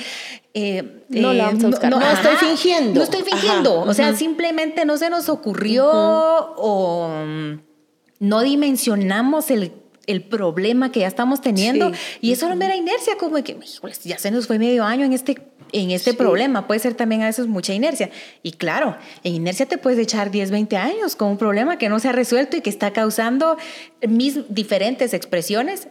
Eh, 0.54 1.04
no 1.08 1.32
la 1.32 1.46
vamos 1.46 1.64
a 1.64 1.66
buscar. 1.68 1.90
No, 1.90 2.00
estoy 2.00 2.36
fingiendo. 2.36 2.94
No 2.94 3.02
estoy 3.02 3.22
fingiendo, 3.22 3.80
o 3.80 3.94
sea, 3.94 4.14
simplemente 4.14 4.84
no 4.84 4.96
se 4.96 5.10
nos 5.10 5.28
ocurrió 5.28 5.86
o 5.90 7.08
mm, 7.08 7.60
no 8.20 8.40
dimensionamos 8.42 9.50
el 9.50 9.72
el 10.06 10.22
problema 10.22 10.92
que 10.92 11.00
ya 11.00 11.08
estamos 11.08 11.40
teniendo. 11.40 11.92
Y 12.20 12.32
eso 12.32 12.48
no 12.48 12.56
me 12.56 12.66
da 12.66 12.76
inercia, 12.76 13.16
como 13.16 13.36
de 13.36 13.44
que, 13.44 13.56
ya 14.04 14.18
se 14.18 14.30
nos 14.30 14.46
fue 14.46 14.58
medio 14.58 14.84
año 14.84 15.04
en 15.04 15.12
este, 15.12 15.38
en 15.72 15.90
este 15.90 16.14
problema, 16.14 16.66
puede 16.66 16.80
ser 16.80 16.94
también 16.94 17.22
a 17.22 17.26
veces 17.26 17.46
mucha 17.46 17.74
inercia. 17.74 18.10
Y 18.42 18.52
claro, 18.52 18.96
en 19.22 19.34
inercia 19.34 19.66
te 19.66 19.78
puedes 19.78 19.98
echar 19.98 20.30
10, 20.30 20.50
20 20.50 20.76
años 20.76 21.16
con 21.16 21.28
un 21.28 21.38
problema 21.38 21.78
que 21.78 21.88
no 21.88 21.98
se 21.98 22.08
ha 22.08 22.12
resuelto 22.12 22.56
y 22.56 22.60
que 22.60 22.70
está 22.70 22.92
causando 22.92 23.56
mis 24.06 24.54
diferentes 24.54 25.14
expresiones, 25.14 25.88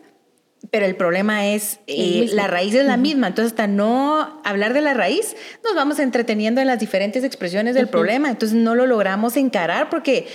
pero 0.73 0.87
el 0.87 0.95
problema 0.95 1.45
es, 1.45 1.81
eh, 1.85 2.31
la 2.33 2.47
raíz 2.47 2.73
es 2.73 2.83
la 2.83 2.97
misma, 2.97 3.27
entonces 3.27 3.51
hasta 3.51 3.67
no 3.67 4.41
hablar 4.43 4.73
de 4.73 4.81
la 4.81 4.95
raíz, 4.95 5.35
nos 5.63 5.75
vamos 5.75 5.99
entreteniendo 5.99 6.61
en 6.61 6.65
las 6.65 6.79
diferentes 6.79 7.23
expresiones 7.23 7.75
del 7.75 7.87
problema, 7.87 8.27
entonces 8.31 8.57
no 8.57 8.73
lo 8.73 8.87
logramos 8.87 9.37
encarar 9.37 9.91
porque, 9.91 10.25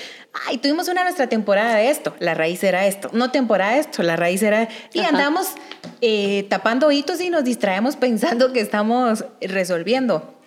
ay, 0.47 0.59
tuvimos 0.59 0.87
una 0.87 1.03
nuestra 1.03 1.29
temporada 1.29 1.75
de 1.75 1.91
esto, 1.91 2.15
la 2.21 2.35
raíz 2.35 2.63
era 2.63 2.87
esto, 2.87 3.11
no 3.13 3.33
temporada 3.33 3.73
de 3.73 3.81
esto, 3.81 4.05
la 4.05 4.15
raíz 4.15 4.41
era, 4.45 4.69
y 4.93 5.01
andamos 5.01 5.55
eh, 6.03 6.47
tapando 6.49 6.93
hitos 6.93 7.21
y 7.21 7.31
nos 7.31 7.43
distraemos 7.43 7.97
pensando 8.07 8.53
que 8.53 8.61
estamos 8.61 9.25
resolviendo. 9.41 10.38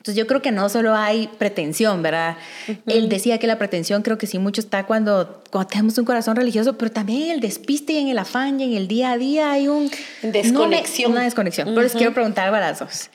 Entonces 0.00 0.16
yo 0.16 0.26
creo 0.26 0.40
que 0.40 0.50
no 0.50 0.70
solo 0.70 0.94
hay 0.94 1.26
pretensión, 1.26 2.00
¿verdad? 2.00 2.38
Él 2.86 3.10
decía 3.10 3.36
que 3.36 3.46
la 3.46 3.58
pretensión 3.58 4.00
creo 4.00 4.16
que 4.16 4.26
sí 4.26 4.38
mucho 4.38 4.62
está 4.62 4.86
cuando, 4.86 5.42
cuando 5.50 5.68
tenemos 5.68 5.98
un 5.98 6.06
corazón 6.06 6.36
religioso, 6.36 6.78
pero 6.78 6.90
también 6.90 7.24
en 7.24 7.30
el 7.32 7.40
despiste 7.40 7.92
y 7.92 7.98
en 7.98 8.08
el 8.08 8.16
afán 8.16 8.58
y 8.60 8.64
en 8.64 8.72
el 8.72 8.88
día 8.88 9.12
a 9.12 9.18
día 9.18 9.52
hay 9.52 9.68
un... 9.68 9.90
Desconexión. 10.22 11.12
una 11.12 11.24
desconexión. 11.24 11.68
Pero 11.68 11.82
les 11.82 11.92
quiero 11.92 12.14
preguntar 12.14 12.48
a 12.48 12.60
las 12.60 12.78
dos. 12.78 13.10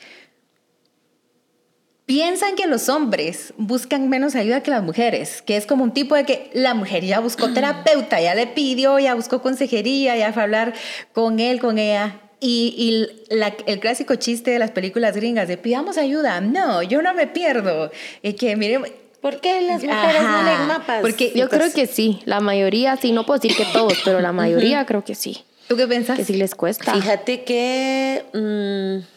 Piensan 2.05 2.55
que 2.55 2.67
los 2.67 2.87
hombres 2.87 3.55
buscan 3.57 4.07
menos 4.07 4.35
ayuda 4.35 4.61
que 4.61 4.69
las 4.69 4.83
mujeres, 4.83 5.41
que 5.41 5.57
es 5.57 5.65
como 5.65 5.83
un 5.83 5.91
tipo 5.91 6.13
de 6.13 6.23
que 6.23 6.51
la 6.53 6.75
mujer 6.75 7.03
ya 7.03 7.19
buscó 7.19 7.49
terapeuta, 7.53 8.21
ya 8.21 8.35
le 8.35 8.45
pidió, 8.45 8.99
ya 8.99 9.15
buscó 9.15 9.41
consejería, 9.41 10.15
ya 10.15 10.31
fue 10.33 10.43
a 10.43 10.45
hablar 10.45 10.75
con 11.13 11.39
él, 11.39 11.59
con 11.59 11.79
ella, 11.79 12.21
y, 12.39 13.07
el 13.29 13.79
clásico 13.79 14.15
chiste 14.15 14.51
de 14.51 14.59
las 14.59 14.71
películas 14.71 15.15
gringas 15.15 15.47
de 15.47 15.57
pidamos 15.57 15.97
ayuda. 15.97 16.41
No, 16.41 16.83
yo 16.83 17.01
no 17.01 17.13
me 17.13 17.27
pierdo. 17.27 17.91
Y 18.21 18.33
que 18.33 18.55
miren, 18.55 18.85
¿Por 19.25 19.41
qué 19.41 19.59
las 19.61 19.83
mujeres 19.83 20.21
no 20.21 20.43
leen 20.43 20.67
mapas? 20.67 21.01
Porque 21.01 21.31
yo 21.33 21.49
creo 21.49 21.73
que 21.73 21.87
sí, 21.87 22.21
la 22.25 22.41
mayoría 22.41 22.95
sí, 22.95 23.11
no 23.11 23.25
puedo 23.25 23.39
decir 23.39 23.57
que 23.57 23.65
todos, 23.73 23.99
pero 24.05 24.21
la 24.21 24.31
mayoría 24.31 24.85
creo 24.85 25.03
que 25.03 25.15
sí. 25.15 25.43
¿Tú 25.67 25.75
qué 25.75 25.87
piensas? 25.87 26.15
Que 26.15 26.23
sí 26.23 26.35
les 26.35 26.53
cuesta. 26.53 26.93
Fíjate 26.93 27.43
que 27.43 28.23
mm, 28.33 29.14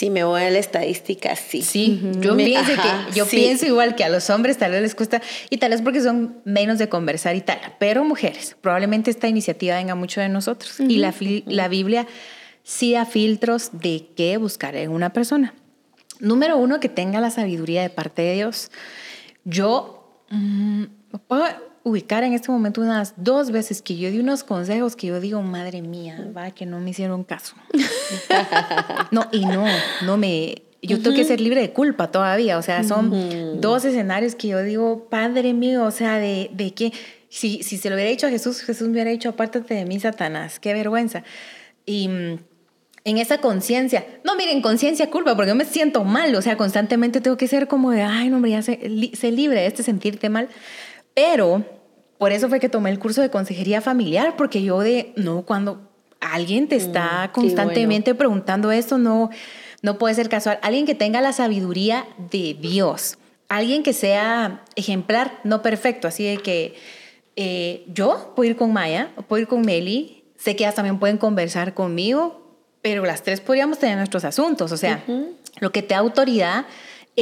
si 0.00 0.08
me 0.08 0.24
voy 0.24 0.40
a 0.40 0.50
la 0.50 0.58
estadística, 0.58 1.36
sí. 1.36 1.60
Sí, 1.60 2.00
yo, 2.20 2.34
pienso, 2.34 2.72
que, 2.72 3.14
yo 3.14 3.26
pienso 3.26 3.66
igual 3.66 3.96
que 3.96 4.02
a 4.02 4.08
los 4.08 4.30
hombres 4.30 4.56
tal 4.56 4.70
vez 4.70 4.80
les 4.80 4.94
cuesta, 4.94 5.20
y 5.50 5.58
tal 5.58 5.72
vez 5.72 5.82
porque 5.82 6.00
son 6.00 6.40
menos 6.46 6.78
de 6.78 6.88
conversar 6.88 7.36
y 7.36 7.42
tal, 7.42 7.60
pero 7.78 8.02
mujeres, 8.02 8.56
probablemente 8.62 9.10
esta 9.10 9.28
iniciativa 9.28 9.76
venga 9.76 9.94
mucho 9.94 10.22
de 10.22 10.30
nosotros. 10.30 10.80
Y 10.80 10.96
la, 10.96 11.12
la 11.44 11.68
Biblia 11.68 12.06
sí 12.62 12.94
da 12.94 13.04
filtros 13.04 13.72
de 13.74 14.06
qué 14.16 14.38
buscar 14.38 14.74
en 14.74 14.90
una 14.90 15.12
persona. 15.12 15.52
Número 16.18 16.56
uno, 16.56 16.80
que 16.80 16.88
tenga 16.88 17.20
la 17.20 17.30
sabiduría 17.30 17.82
de 17.82 17.90
parte 17.90 18.22
de 18.22 18.36
Dios. 18.36 18.70
Yo 19.44 20.24
mm, 20.30 20.84
ubicar 21.82 22.24
en 22.24 22.32
este 22.32 22.50
momento 22.50 22.80
unas 22.80 23.14
dos 23.16 23.50
veces 23.50 23.82
que 23.82 23.96
yo 23.96 24.10
di 24.10 24.18
unos 24.18 24.44
consejos 24.44 24.96
que 24.96 25.06
yo 25.06 25.20
digo, 25.20 25.42
madre 25.42 25.82
mía, 25.82 26.30
va, 26.36 26.50
que 26.50 26.66
no 26.66 26.78
me 26.80 26.90
hicieron 26.90 27.24
caso. 27.24 27.54
no, 29.10 29.28
y 29.32 29.46
no, 29.46 29.64
no 30.02 30.16
me... 30.16 30.62
Yo 30.82 31.00
tengo 31.02 31.14
que 31.14 31.24
ser 31.24 31.42
libre 31.42 31.60
de 31.60 31.72
culpa 31.72 32.10
todavía, 32.10 32.56
o 32.56 32.62
sea, 32.62 32.84
son 32.84 33.60
dos 33.60 33.84
escenarios 33.84 34.34
que 34.34 34.48
yo 34.48 34.62
digo, 34.62 35.08
padre 35.10 35.52
mío, 35.52 35.84
o 35.84 35.90
sea, 35.90 36.16
de, 36.16 36.50
de 36.54 36.72
que 36.72 36.94
si, 37.28 37.62
si 37.62 37.76
se 37.76 37.90
lo 37.90 37.96
hubiera 37.96 38.10
dicho 38.10 38.26
a 38.26 38.30
Jesús, 38.30 38.62
Jesús 38.62 38.88
me 38.88 38.94
hubiera 38.94 39.10
dicho, 39.10 39.28
apártate 39.28 39.74
de 39.74 39.84
mí, 39.84 40.00
Satanás, 40.00 40.58
qué 40.58 40.72
vergüenza. 40.72 41.22
Y 41.84 42.08
mm, 42.08 42.38
en 43.04 43.18
esa 43.18 43.38
conciencia, 43.38 44.06
no 44.24 44.36
miren, 44.36 44.60
conciencia, 44.62 45.10
culpa, 45.10 45.34
porque 45.34 45.50
yo 45.50 45.54
me 45.54 45.64
siento 45.64 46.04
mal, 46.04 46.34
o 46.34 46.42
sea, 46.42 46.56
constantemente 46.56 47.20
tengo 47.20 47.36
que 47.36 47.46
ser 47.46 47.68
como 47.68 47.90
de, 47.90 48.02
ay, 48.02 48.28
no, 48.28 48.36
hombre, 48.36 48.52
ya 48.52 48.62
sé, 48.62 48.80
sé 49.14 49.32
libre 49.32 49.60
de 49.60 49.66
este 49.66 49.82
sentirte 49.82 50.28
mal. 50.28 50.48
Pero 51.14 51.64
por 52.18 52.32
eso 52.32 52.48
fue 52.48 52.60
que 52.60 52.68
tomé 52.68 52.90
el 52.90 52.98
curso 52.98 53.22
de 53.22 53.30
consejería 53.30 53.80
familiar, 53.80 54.36
porque 54.36 54.62
yo 54.62 54.80
de, 54.80 55.12
no, 55.16 55.42
cuando 55.42 55.88
alguien 56.20 56.68
te 56.68 56.76
está 56.76 57.28
mm, 57.28 57.32
constantemente 57.32 58.14
preguntando 58.14 58.70
esto, 58.72 58.98
no, 58.98 59.30
no 59.82 59.98
puede 59.98 60.14
ser 60.14 60.28
casual. 60.28 60.58
Alguien 60.62 60.86
que 60.86 60.94
tenga 60.94 61.20
la 61.20 61.32
sabiduría 61.32 62.06
de 62.30 62.56
Dios, 62.60 63.16
alguien 63.48 63.82
que 63.82 63.92
sea 63.92 64.64
ejemplar, 64.76 65.40
no 65.44 65.62
perfecto, 65.62 66.08
así 66.08 66.24
de 66.24 66.36
que 66.38 66.74
eh, 67.36 67.84
yo 67.88 68.32
puedo 68.36 68.50
ir 68.50 68.56
con 68.56 68.72
Maya, 68.72 69.12
puedo 69.28 69.40
ir 69.40 69.48
con 69.48 69.62
Meli, 69.62 70.24
sé 70.36 70.56
que 70.56 70.64
ellas 70.64 70.74
también 70.74 70.98
pueden 70.98 71.16
conversar 71.16 71.74
conmigo, 71.74 72.54
pero 72.82 73.04
las 73.04 73.22
tres 73.22 73.40
podríamos 73.40 73.78
tener 73.78 73.96
nuestros 73.96 74.24
asuntos, 74.24 74.72
o 74.72 74.76
sea, 74.76 75.04
lo 75.60 75.72
que 75.72 75.82
te 75.82 75.94
da 75.94 76.00
autoridad 76.00 76.66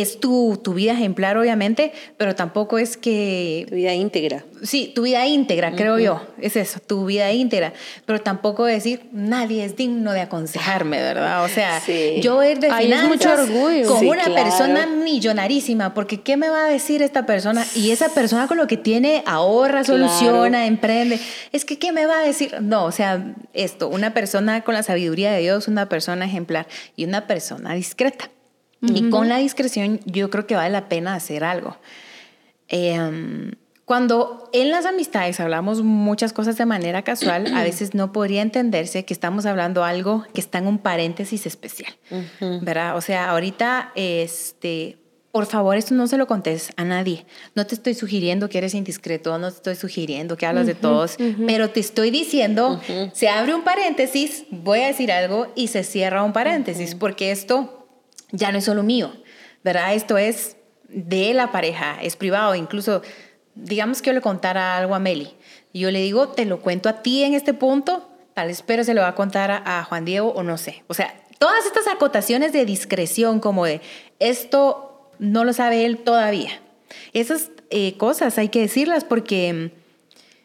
es 0.00 0.20
tu, 0.20 0.61
tu, 0.62 0.74
vida 0.74 0.92
ejemplar, 0.92 1.37
obviamente, 1.37 1.92
pero 2.16 2.34
tampoco 2.34 2.78
es 2.78 2.96
que... 2.96 3.66
Tu 3.68 3.74
vida 3.74 3.94
íntegra. 3.94 4.44
Sí, 4.62 4.92
tu 4.94 5.02
vida 5.02 5.26
íntegra, 5.26 5.72
creo 5.72 5.98
yo. 5.98 6.22
Es 6.40 6.56
eso, 6.56 6.80
tu 6.80 7.06
vida 7.06 7.30
íntegra. 7.32 7.72
Pero 8.06 8.20
tampoco 8.20 8.64
decir, 8.64 9.02
nadie 9.12 9.64
es 9.64 9.76
digno 9.76 10.12
de 10.12 10.20
aconsejarme, 10.20 11.00
¿verdad? 11.00 11.44
O 11.44 11.48
sea, 11.48 11.80
yo 12.20 12.42
ir 12.42 12.58
de 12.58 12.72
finanzas 12.72 13.08
mucho 13.08 13.32
orgullo. 13.32 13.88
con 13.88 14.06
una 14.06 14.24
persona 14.24 14.87
millonarísima, 14.87 15.94
porque 15.94 16.20
¿qué 16.20 16.37
me 16.37 16.48
va 16.48 16.66
a 16.66 16.68
decir 16.68 17.02
esta 17.02 17.26
persona? 17.26 17.64
Y 17.74 17.90
esa 17.90 18.08
persona 18.08 18.46
con 18.48 18.56
lo 18.56 18.66
que 18.66 18.76
tiene 18.76 19.22
ahorra, 19.26 19.84
soluciona, 19.84 20.66
emprende. 20.66 21.20
Es 21.52 21.64
que, 21.64 21.78
¿qué 21.78 21.92
me 21.92 22.06
va 22.06 22.20
a 22.20 22.22
decir? 22.22 22.56
No, 22.61 22.84
o 22.84 22.92
sea, 22.92 23.34
esto, 23.52 23.88
una 23.88 24.14
persona 24.14 24.62
con 24.62 24.74
la 24.74 24.82
sabiduría 24.82 25.32
de 25.32 25.40
Dios, 25.40 25.68
una 25.68 25.88
persona 25.88 26.24
ejemplar 26.24 26.66
y 26.96 27.04
una 27.04 27.26
persona 27.26 27.74
discreta. 27.74 28.30
Y 28.80 29.10
con 29.10 29.28
la 29.28 29.38
discreción 29.38 30.00
yo 30.04 30.30
creo 30.30 30.46
que 30.46 30.54
vale 30.54 30.70
la 30.70 30.88
pena 30.88 31.14
hacer 31.14 31.44
algo. 31.44 31.76
Em, 32.68 33.52
cuando 33.88 34.50
en 34.52 34.70
las 34.70 34.84
amistades 34.84 35.40
hablamos 35.40 35.82
muchas 35.82 36.34
cosas 36.34 36.58
de 36.58 36.66
manera 36.66 37.02
casual, 37.02 37.52
a 37.54 37.62
veces 37.64 37.94
no 37.94 38.12
podría 38.12 38.42
entenderse 38.42 39.06
que 39.06 39.14
estamos 39.14 39.46
hablando 39.46 39.82
algo 39.82 40.26
que 40.34 40.40
está 40.40 40.58
en 40.58 40.66
un 40.66 40.78
paréntesis 40.78 41.46
especial, 41.46 41.92
¿verdad? 42.60 42.96
O 42.96 43.00
sea, 43.00 43.30
ahorita, 43.30 43.92
este, 43.94 44.98
por 45.32 45.46
favor, 45.46 45.76
esto 45.78 45.94
no 45.94 46.06
se 46.06 46.18
lo 46.18 46.26
contes 46.26 46.70
a 46.76 46.84
nadie. 46.84 47.24
No 47.54 47.66
te 47.66 47.74
estoy 47.74 47.94
sugiriendo 47.94 48.50
que 48.50 48.58
eres 48.58 48.74
indiscreto, 48.74 49.38
no 49.38 49.50
te 49.50 49.56
estoy 49.56 49.74
sugiriendo 49.74 50.36
que 50.36 50.44
hablas 50.44 50.66
de 50.66 50.74
todos, 50.74 51.16
pero 51.46 51.70
te 51.70 51.80
estoy 51.80 52.10
diciendo, 52.10 52.80
se 53.14 53.30
abre 53.30 53.54
un 53.54 53.64
paréntesis, 53.64 54.44
voy 54.50 54.80
a 54.80 54.88
decir 54.88 55.10
algo 55.10 55.50
y 55.56 55.68
se 55.68 55.82
cierra 55.82 56.22
un 56.24 56.34
paréntesis, 56.34 56.94
porque 56.94 57.30
esto 57.30 57.77
ya 58.30 58.52
no 58.52 58.58
es 58.58 58.64
solo 58.64 58.82
mío, 58.82 59.12
¿verdad? 59.64 59.94
Esto 59.94 60.18
es 60.18 60.56
de 60.88 61.34
la 61.34 61.52
pareja, 61.52 61.98
es 62.02 62.16
privado, 62.16 62.54
incluso 62.54 63.02
digamos 63.54 64.00
que 64.00 64.08
yo 64.08 64.14
le 64.14 64.20
contara 64.20 64.76
algo 64.76 64.94
a 64.94 64.98
Meli 64.98 65.34
y 65.72 65.80
yo 65.80 65.90
le 65.90 66.00
digo, 66.00 66.28
te 66.28 66.44
lo 66.44 66.60
cuento 66.60 66.88
a 66.88 67.02
ti 67.02 67.24
en 67.24 67.34
este 67.34 67.54
punto, 67.54 68.08
tal 68.34 68.48
vez 68.48 68.62
pero 68.62 68.84
se 68.84 68.94
lo 68.94 69.02
va 69.02 69.08
a 69.08 69.14
contar 69.14 69.50
a, 69.50 69.84
Juan 69.84 70.04
Diego 70.04 70.30
o 70.30 70.42
no 70.42 70.58
sé. 70.58 70.84
O 70.86 70.94
sea, 70.94 71.14
todas 71.38 71.66
estas 71.66 71.86
acotaciones 71.88 72.52
de 72.52 72.64
discreción 72.64 73.40
como 73.40 73.64
de 73.64 73.80
esto 74.18 75.10
no 75.18 75.44
lo 75.44 75.52
sabe 75.52 75.84
él 75.84 75.98
todavía. 75.98 76.60
Esas 77.12 77.50
eh, 77.70 77.96
cosas 77.98 78.38
hay 78.38 78.48
que 78.48 78.60
decirlas 78.60 79.04
porque 79.04 79.52
mm, 79.52 79.78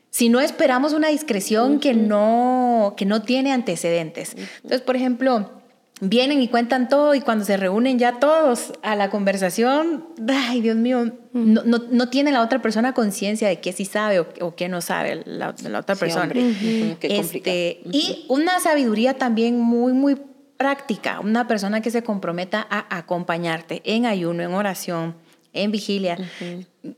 si 0.09 0.29
no 0.29 0.41
esperamos 0.41 0.93
una 0.93 1.07
discreción 1.07 1.79
que 1.79 1.93
no, 1.93 2.95
que 2.97 3.05
no 3.05 3.21
tiene 3.21 3.51
antecedentes. 3.51 4.35
Entonces, 4.57 4.81
por 4.81 4.95
ejemplo, 4.95 5.62
vienen 6.09 6.41
y 6.41 6.47
cuentan 6.47 6.89
todo 6.89 7.15
y 7.15 7.21
cuando 7.21 7.45
se 7.45 7.57
reúnen 7.57 7.97
ya 7.97 8.19
todos 8.19 8.73
a 8.81 8.95
la 8.95 9.09
conversación, 9.09 10.05
ay 10.27 10.61
Dios 10.61 10.75
mío, 10.75 11.11
no, 11.33 11.63
no, 11.63 11.79
no 11.89 12.09
tiene 12.09 12.31
la 12.31 12.41
otra 12.41 12.61
persona 12.61 12.93
conciencia 12.93 13.47
de 13.47 13.59
qué 13.59 13.71
sí 13.73 13.85
sabe 13.85 14.19
o, 14.19 14.27
o 14.41 14.55
qué 14.55 14.69
no 14.69 14.81
sabe 14.81 15.23
la, 15.25 15.55
la 15.67 15.79
otra 15.79 15.95
persona. 15.95 16.29
Qué 16.31 16.97
Este, 17.01 17.15
complicado. 17.15 17.57
y 17.91 18.25
una 18.29 18.59
sabiduría 18.59 19.15
también 19.15 19.59
muy, 19.59 19.93
muy 19.93 20.17
práctica, 20.57 21.19
una 21.19 21.47
persona 21.47 21.81
que 21.81 21.89
se 21.91 22.03
comprometa 22.03 22.67
a 22.69 22.97
acompañarte 22.97 23.81
en 23.85 24.05
ayuno, 24.05 24.43
en 24.43 24.53
oración, 24.53 25.15
en 25.53 25.71
vigilia. 25.71 26.17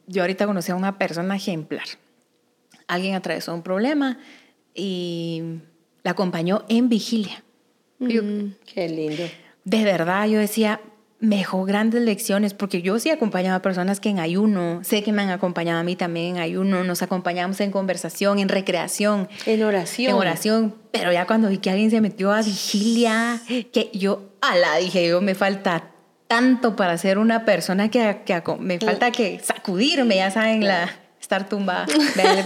Yo 0.08 0.24
ahorita 0.24 0.46
conocí 0.46 0.72
a 0.72 0.76
una 0.76 0.98
persona 0.98 1.36
ejemplar. 1.36 1.86
Alguien 2.88 3.16
atravesó 3.16 3.54
un 3.54 3.64
problema 3.64 4.20
y 4.74 5.42
la 6.04 6.12
acompañó 6.12 6.66
en 6.70 6.90
vigilia. 6.90 7.44
Yo, 8.00 8.22
Qué 8.74 8.90
lindo. 8.90 9.24
de 9.64 9.84
verdad, 9.84 10.28
yo 10.28 10.40
decía, 10.40 10.82
me 11.20 11.38
dejó 11.38 11.64
grandes 11.64 12.02
lecciones, 12.02 12.54
porque 12.54 12.82
yo 12.82 13.00
sí 13.00 13.10
acompañaba 13.10 13.56
a 13.56 13.62
personas 13.62 14.00
que 14.00 14.10
en 14.10 14.20
ayuno, 14.20 14.82
sé 14.84 15.02
que 15.02 15.12
me 15.14 15.22
han 15.22 15.30
acompañado 15.30 15.80
a 15.80 15.84
mí 15.84 15.96
también 15.96 16.36
en 16.36 16.42
ayuno, 16.42 16.84
nos 16.84 17.02
acompañamos 17.02 17.60
en 17.62 17.72
conversación, 17.72 18.40
en 18.40 18.50
recreación, 18.50 19.30
En 19.46 19.64
oración. 19.64 20.10
en 20.12 20.16
oración, 20.18 20.76
pero 20.92 21.12
ya 21.14 21.26
cuando 21.26 21.48
vi 21.50 21.58
que 21.58 21.70
alguien 21.70 21.90
se 21.90 22.02
metió 22.02 22.32
a 22.32 22.42
vigilia, 22.42 23.42
que 23.48 23.90
yo, 23.94 24.24
ala, 24.42 24.76
dije 24.78 25.08
yo, 25.08 25.22
me 25.22 25.34
falta 25.36 25.92
tanto 26.28 26.76
para 26.76 26.98
ser 26.98 27.18
una 27.18 27.46
persona 27.46 27.90
que, 27.90 28.22
que 28.26 28.42
me 28.60 28.80
falta 28.80 29.12
que 29.12 29.40
sacudirme, 29.42 30.18
ya 30.18 30.32
saben, 30.32 30.66
la 30.68 30.90
estar 31.26 31.50
tumbada. 31.50 31.86
Vean 32.16 32.38
el 32.38 32.40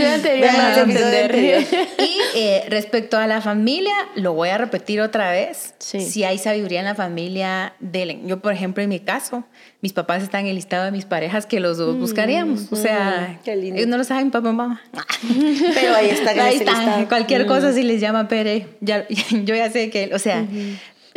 episodio. 0.00 0.46
Anterior. 0.82 1.62
Y 1.98 2.20
eh, 2.36 2.64
respecto 2.68 3.18
a 3.18 3.26
la 3.26 3.40
familia, 3.40 3.94
lo 4.14 4.32
voy 4.32 4.48
a 4.50 4.58
repetir 4.58 5.00
otra 5.00 5.30
vez. 5.30 5.74
Sí. 5.78 6.00
Si 6.00 6.24
hay 6.24 6.38
sabiduría 6.38 6.80
en 6.80 6.86
la 6.86 6.94
familia, 6.94 7.74
delen. 7.80 8.26
Yo, 8.28 8.40
por 8.40 8.52
ejemplo, 8.52 8.82
en 8.82 8.88
mi 8.88 9.00
caso, 9.00 9.44
mis 9.80 9.92
papás 9.92 10.22
están 10.22 10.42
en 10.42 10.48
el 10.48 10.54
listado 10.54 10.84
de 10.84 10.92
mis 10.92 11.04
parejas 11.04 11.46
que 11.46 11.60
los 11.60 11.78
dos 11.78 11.96
buscaríamos. 11.98 12.72
O 12.72 12.76
sea, 12.76 13.38
Mm, 13.44 13.76
ellos 13.76 13.88
no 13.88 13.98
lo 13.98 14.04
saben, 14.04 14.30
papá, 14.30 14.52
mamá. 14.52 14.82
Pero 15.74 15.94
ahí 15.94 16.10
están 16.10 16.36
en 16.36 16.40
Ahí 16.40 16.58
listado. 16.58 17.08
Cualquier 17.08 17.46
cosa 17.46 17.72
si 17.72 17.82
les 17.82 18.00
llama 18.00 18.28
Pere, 18.28 18.68
ya, 18.80 19.06
yo 19.30 19.54
ya 19.54 19.70
sé 19.70 19.90
que, 19.90 20.14
o 20.14 20.18
sea... 20.18 20.44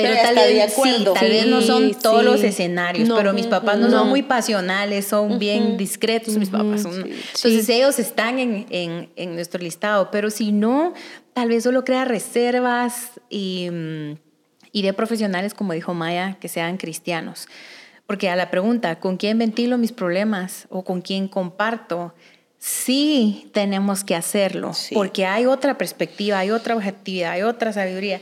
Pero, 0.02 0.14
Pero 0.14 0.24
tal 0.24 0.36
vez, 0.36 0.74
sí, 0.74 1.06
tal 1.14 1.30
vez 1.30 1.46
no 1.48 1.62
son 1.62 1.90
Sí, 1.90 1.98
todos 2.02 2.20
sí. 2.22 2.26
los 2.26 2.42
escenarios, 2.44 3.10
No. 3.10 3.18
pero 3.18 3.34
mis 3.34 3.48
papás 3.48 3.78
no, 3.78 3.90
No. 3.90 4.00
son 4.00 4.08
muy 4.10 4.24
pasionales, 4.24 5.06
son 5.06 5.40
bien 5.40 5.76
discretos, 5.76 6.38
mis 6.38 6.48
papás 6.50 6.84
son... 6.84 6.96
Entonces 7.02 7.68
ellos 7.68 8.00
están 8.00 8.40
en, 8.40 8.66
en, 8.70 9.10
en 9.18 9.36
nuestro 9.36 9.62
listado, 9.62 10.10
pero 10.10 10.30
si 10.30 10.54
no, 10.54 10.94
tal 11.34 11.50
vez 11.50 11.64
solo 11.64 11.84
crea 11.84 12.06
reservas 12.06 13.20
y, 13.30 13.68
mm, 13.70 14.12
y 14.72 14.82
de 14.84 14.94
profesionales, 14.94 15.54
como 15.54 15.74
dijo 15.74 15.94
Maya, 15.94 16.38
que 16.40 16.48
sean 16.48 16.78
cristianos. 16.78 17.50
Porque 18.08 18.30
a 18.30 18.38
la 18.38 18.50
pregunta, 18.50 19.00
¿con 19.02 19.18
quién 19.18 19.38
ventilo 19.38 19.78
mis 19.78 19.92
problemas 19.92 20.66
o 20.70 20.86
con 20.86 21.02
quién 21.02 21.28
comparto? 21.28 22.14
Sí, 22.58 23.50
tenemos 23.54 24.04
que 24.04 24.16
hacerlo, 24.16 24.74
Sí. 24.74 24.96
porque 24.96 25.26
hay 25.26 25.46
otra 25.46 25.78
perspectiva, 25.78 26.40
hay 26.40 26.52
otra 26.52 26.76
objetividad, 26.76 27.32
hay 27.32 27.42
otra 27.44 27.72
sabiduría. 27.74 28.20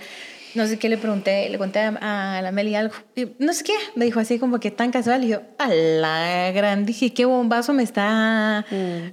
No 0.58 0.66
sé 0.66 0.80
qué 0.80 0.90
le 0.90 0.98
pregunté, 0.98 1.48
le 1.50 1.58
conté 1.60 1.80
a, 1.80 2.38
a 2.38 2.42
la 2.42 2.52
Meli 2.52 2.74
algo, 2.74 2.96
y 3.16 3.28
no 3.38 3.54
sé 3.54 3.64
qué, 3.64 3.74
me 3.96 4.06
dijo 4.06 4.20
así 4.20 4.40
como 4.40 4.60
que 4.60 4.72
tan 4.72 4.92
casual, 4.92 5.24
y 5.24 5.28
yo, 5.28 5.42
a 5.60 5.68
la 5.68 6.52
gran, 6.52 6.84
dije, 6.86 7.14
qué 7.14 7.26
bombazo 7.26 7.74
me 7.74 7.84
está, 7.84 8.66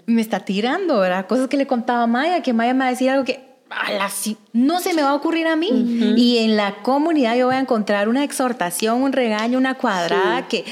me 0.06 0.22
está 0.22 0.40
tirando, 0.40 1.00
¿verdad? 1.00 1.26
Cosas 1.26 1.48
que 1.48 1.58
le 1.58 1.66
contaba 1.66 2.04
a 2.04 2.06
Maya, 2.06 2.42
que 2.42 2.54
Maya 2.54 2.72
me 2.72 2.80
va 2.80 2.86
a 2.86 2.90
decir 2.90 3.10
algo 3.10 3.24
que, 3.24 3.40
a 3.68 3.92
la, 3.92 4.08
sí, 4.08 4.38
no 4.54 4.80
se 4.80 4.94
me 4.94 5.02
va 5.02 5.10
a 5.10 5.14
ocurrir 5.14 5.46
a 5.46 5.56
mí. 5.56 5.68
Y 6.16 6.38
en 6.38 6.56
la 6.56 6.76
comunidad 6.76 7.36
yo 7.36 7.46
voy 7.46 7.56
a 7.56 7.60
encontrar 7.60 8.08
una 8.08 8.24
exhortación, 8.24 9.02
un 9.02 9.12
regaño, 9.12 9.58
una 9.58 9.74
cuadrada 9.74 10.48
que, 10.48 10.64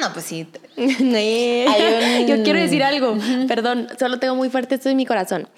no, 0.00 0.12
pues 0.14 0.24
sí, 0.24 0.46
Yo 0.76 2.42
quiero 2.42 2.58
decir 2.58 2.82
algo, 2.82 3.18
perdón, 3.46 3.88
solo 3.98 4.18
tengo 4.18 4.34
muy 4.34 4.48
fuerte 4.48 4.76
esto 4.76 4.88
en 4.88 4.96
mi 4.96 5.04
corazón. 5.04 5.48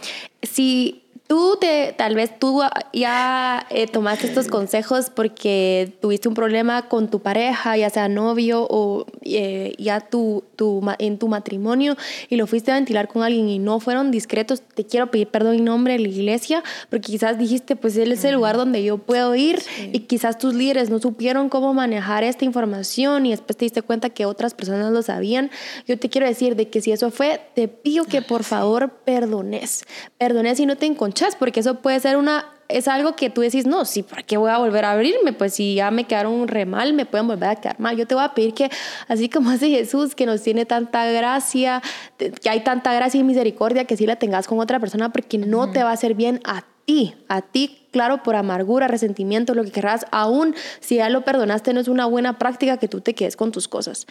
Si 0.43 1.02
tú 1.33 1.57
te, 1.59 1.95
tal 1.97 2.15
vez 2.15 2.39
tú 2.39 2.61
ya 2.93 3.67
eh, 3.71 3.87
tomaste 3.87 4.27
estos 4.27 4.49
consejos 4.49 5.09
porque 5.09 5.97
tuviste 6.03 6.29
un 6.29 6.35
problema 6.35 6.91
con 6.91 7.09
tu 7.09 7.21
pareja, 7.21 7.75
ya 7.75 7.89
sea 7.89 8.07
novio 8.11 8.67
o 8.69 9.07
eh, 9.23 9.73
ya 9.79 10.01
tu, 10.01 10.45
tu, 10.57 10.83
en 10.99 11.17
tu 11.17 11.29
matrimonio 11.29 11.97
y 12.29 12.37
lo 12.37 12.47
fuiste 12.47 12.71
a 12.71 12.75
ventilar 12.75 13.09
con 13.09 13.23
alguien 13.23 13.49
y 13.49 13.59
no 13.59 13.81
fueron 13.81 14.11
discretos, 14.11 14.61
te 14.61 14.85
quiero 14.85 15.11
pedir 15.11 15.29
perdón 15.29 15.55
en 15.55 15.65
nombre 15.65 15.95
de 15.95 16.01
la 16.01 16.09
iglesia 16.09 16.63
porque 16.91 17.13
quizás 17.13 17.39
dijiste, 17.39 17.77
pues 17.77 17.97
él 17.97 18.13
es 18.13 18.27
el 18.27 18.35
lugar 18.35 18.59
donde 18.59 18.85
yo 18.85 18.99
puedo 18.99 19.35
ir 19.35 19.59
y 19.91 20.01
quizás 20.01 20.37
tus 20.37 20.53
líderes 20.53 20.91
no 20.91 20.99
supieron 20.99 21.49
cómo 21.49 21.73
manejar 21.73 22.25
esta 22.25 22.45
información 22.45 23.25
y 23.25 23.31
después 23.31 23.57
te 23.57 23.65
diste 23.65 23.81
cuenta 23.81 24.11
que 24.11 24.27
otras 24.27 24.53
personas 24.53 24.93
lo 24.93 25.01
sabían. 25.01 25.51
Yo 25.89 25.99
te 25.99 26.11
quiero 26.11 26.27
decir 26.27 26.57
de 26.57 26.69
que 26.69 26.83
si 26.83 26.93
eso 26.93 27.11
fue, 27.11 27.41
te 27.55 27.69
pido 27.69 28.05
que 28.05 28.21
por 28.21 28.45
favor 28.45 28.91
perdones. 29.07 29.85
Perdones 30.19 30.61
y 30.61 30.67
no 30.67 30.77
te 30.77 30.85
porque 31.39 31.61
eso 31.61 31.77
puede 31.77 32.01
ser 32.01 32.17
una 32.17 32.47
es 32.73 32.89
algo 32.89 33.15
que 33.15 33.31
tú 33.31 33.43
decís, 33.43 33.67
no, 33.67 33.85
sí, 33.85 34.03
¿para 34.03 34.23
qué 34.23 34.37
voy 34.37 34.51
a 34.51 34.59
volver 34.59 34.85
a 34.85 34.93
abrirme? 34.93 35.33
Pues 35.33 35.55
si 35.55 35.75
ya 35.75 35.91
me 35.91 36.05
quedaron 36.05 36.49
re 36.49 36.67
mal, 36.67 36.95
me 36.95 37.07
pueden 37.07 37.27
volver 37.27 37.51
a 37.51 37.57
quedar 37.57 37.79
mal. 37.79 37.97
Yo 37.97 38.07
te 38.07 38.15
voy 38.15 38.25
a 38.25 38.35
pedir 38.35 38.55
que, 38.55 38.71
así 39.09 39.29
como 39.29 39.51
hace 39.51 39.69
Jesús, 39.69 40.15
que 40.15 40.27
nos 40.27 40.43
tiene 40.43 40.65
tanta 40.65 41.05
gracia, 41.07 41.83
que 42.19 42.51
hay 42.51 42.61
tanta 42.65 42.95
gracia 42.95 43.21
y 43.21 43.25
misericordia, 43.25 43.85
que 43.85 43.97
sí 43.97 44.07
la 44.07 44.17
tengas 44.17 44.47
con 44.49 44.59
otra 44.59 44.81
persona, 44.81 45.13
porque 45.13 45.39
no 45.39 45.71
te 45.71 45.83
va 45.83 45.91
a 45.91 45.93
hacer 45.93 46.15
bien 46.15 46.41
a 46.45 46.65
ti, 46.85 47.15
a 47.29 47.43
ti, 47.43 47.87
claro, 47.93 48.23
por 48.23 48.35
amargura, 48.35 48.89
resentimiento, 48.89 49.55
lo 49.55 49.65
que 49.65 49.71
querrás, 49.71 50.07
aún 50.11 50.55
si 50.81 50.97
ya 50.97 51.09
lo 51.09 51.25
perdonaste, 51.25 51.73
no 51.75 51.81
es 51.81 51.89
una 51.89 52.07
buena 52.07 52.39
práctica 52.39 52.79
que 52.79 52.89
tú 52.89 53.01
te 53.01 53.15
quedes 53.15 53.37
con 53.37 53.53
tus 53.53 53.69
cosas. 53.69 54.07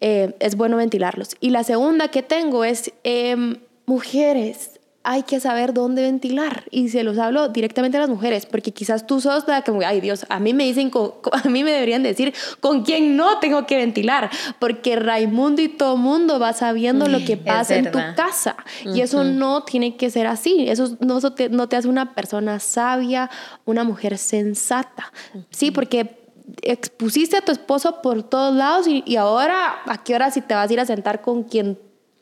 Eh, 0.00 0.34
es 0.40 0.56
bueno 0.56 0.76
ventilarlos. 0.76 1.36
Y 1.40 1.50
la 1.50 1.62
segunda 1.62 2.08
que 2.08 2.22
tengo 2.22 2.64
es, 2.64 2.92
em, 3.04 3.58
mujeres, 3.86 4.77
hay 5.10 5.22
que 5.22 5.40
saber 5.40 5.72
dónde 5.72 6.02
ventilar. 6.02 6.64
Y 6.70 6.90
se 6.90 7.02
los 7.02 7.16
hablo 7.16 7.48
directamente 7.48 7.96
a 7.96 8.00
las 8.00 8.10
mujeres, 8.10 8.44
porque 8.44 8.72
quizás 8.72 9.06
tú 9.06 9.22
sos 9.22 9.48
la 9.48 9.62
que, 9.62 9.72
ay 9.86 10.02
Dios, 10.02 10.26
a 10.28 10.38
mí 10.38 10.52
me 10.52 10.64
dicen, 10.64 10.90
con- 10.90 11.14
a 11.32 11.48
mí 11.48 11.64
me 11.64 11.72
deberían 11.72 12.02
decir 12.02 12.34
con 12.60 12.82
quién 12.84 13.16
no 13.16 13.38
tengo 13.38 13.64
que 13.66 13.78
ventilar, 13.78 14.28
porque 14.58 14.96
Raimundo 14.96 15.62
y 15.62 15.68
todo 15.68 15.96
mundo 15.96 16.38
va 16.38 16.52
sabiendo 16.52 17.08
lo 17.08 17.18
que 17.24 17.32
Es 17.32 17.38
pasa 17.38 17.76
en 17.76 17.90
tu 17.90 17.98
casa. 18.16 18.56
Y 18.94 19.00
eso 19.00 19.24
no 19.24 19.62
tiene 19.64 19.96
que 19.96 20.10
ser 20.10 20.26
así. 20.26 20.68
Eso 20.68 20.96
no, 21.00 21.16
eso 21.18 21.32
te, 21.32 21.48
no 21.48 21.70
te 21.70 21.76
hace 21.76 21.88
una 21.88 22.14
persona 22.14 22.58
sabia, 22.60 23.30
una 23.64 23.84
mujer 23.84 24.18
sensata. 24.18 25.10
Sí, 25.48 25.70
porque 25.70 26.18
expusiste 26.62 27.36
a 27.38 27.40
tu 27.40 27.52
esposo 27.52 28.02
por 28.02 28.22
todos 28.24 28.54
lados 28.54 28.86
y, 28.86 29.02
y 29.06 29.16
ahora, 29.16 29.78
¿a 29.86 30.02
qué 30.04 30.14
hora 30.14 30.30
si 30.30 30.40
te 30.42 30.54
vas 30.54 30.68
a 30.68 30.72
ir 30.72 30.80
a 30.80 30.86
sentar 30.86 31.22
con 31.22 31.44
quien 31.44 31.78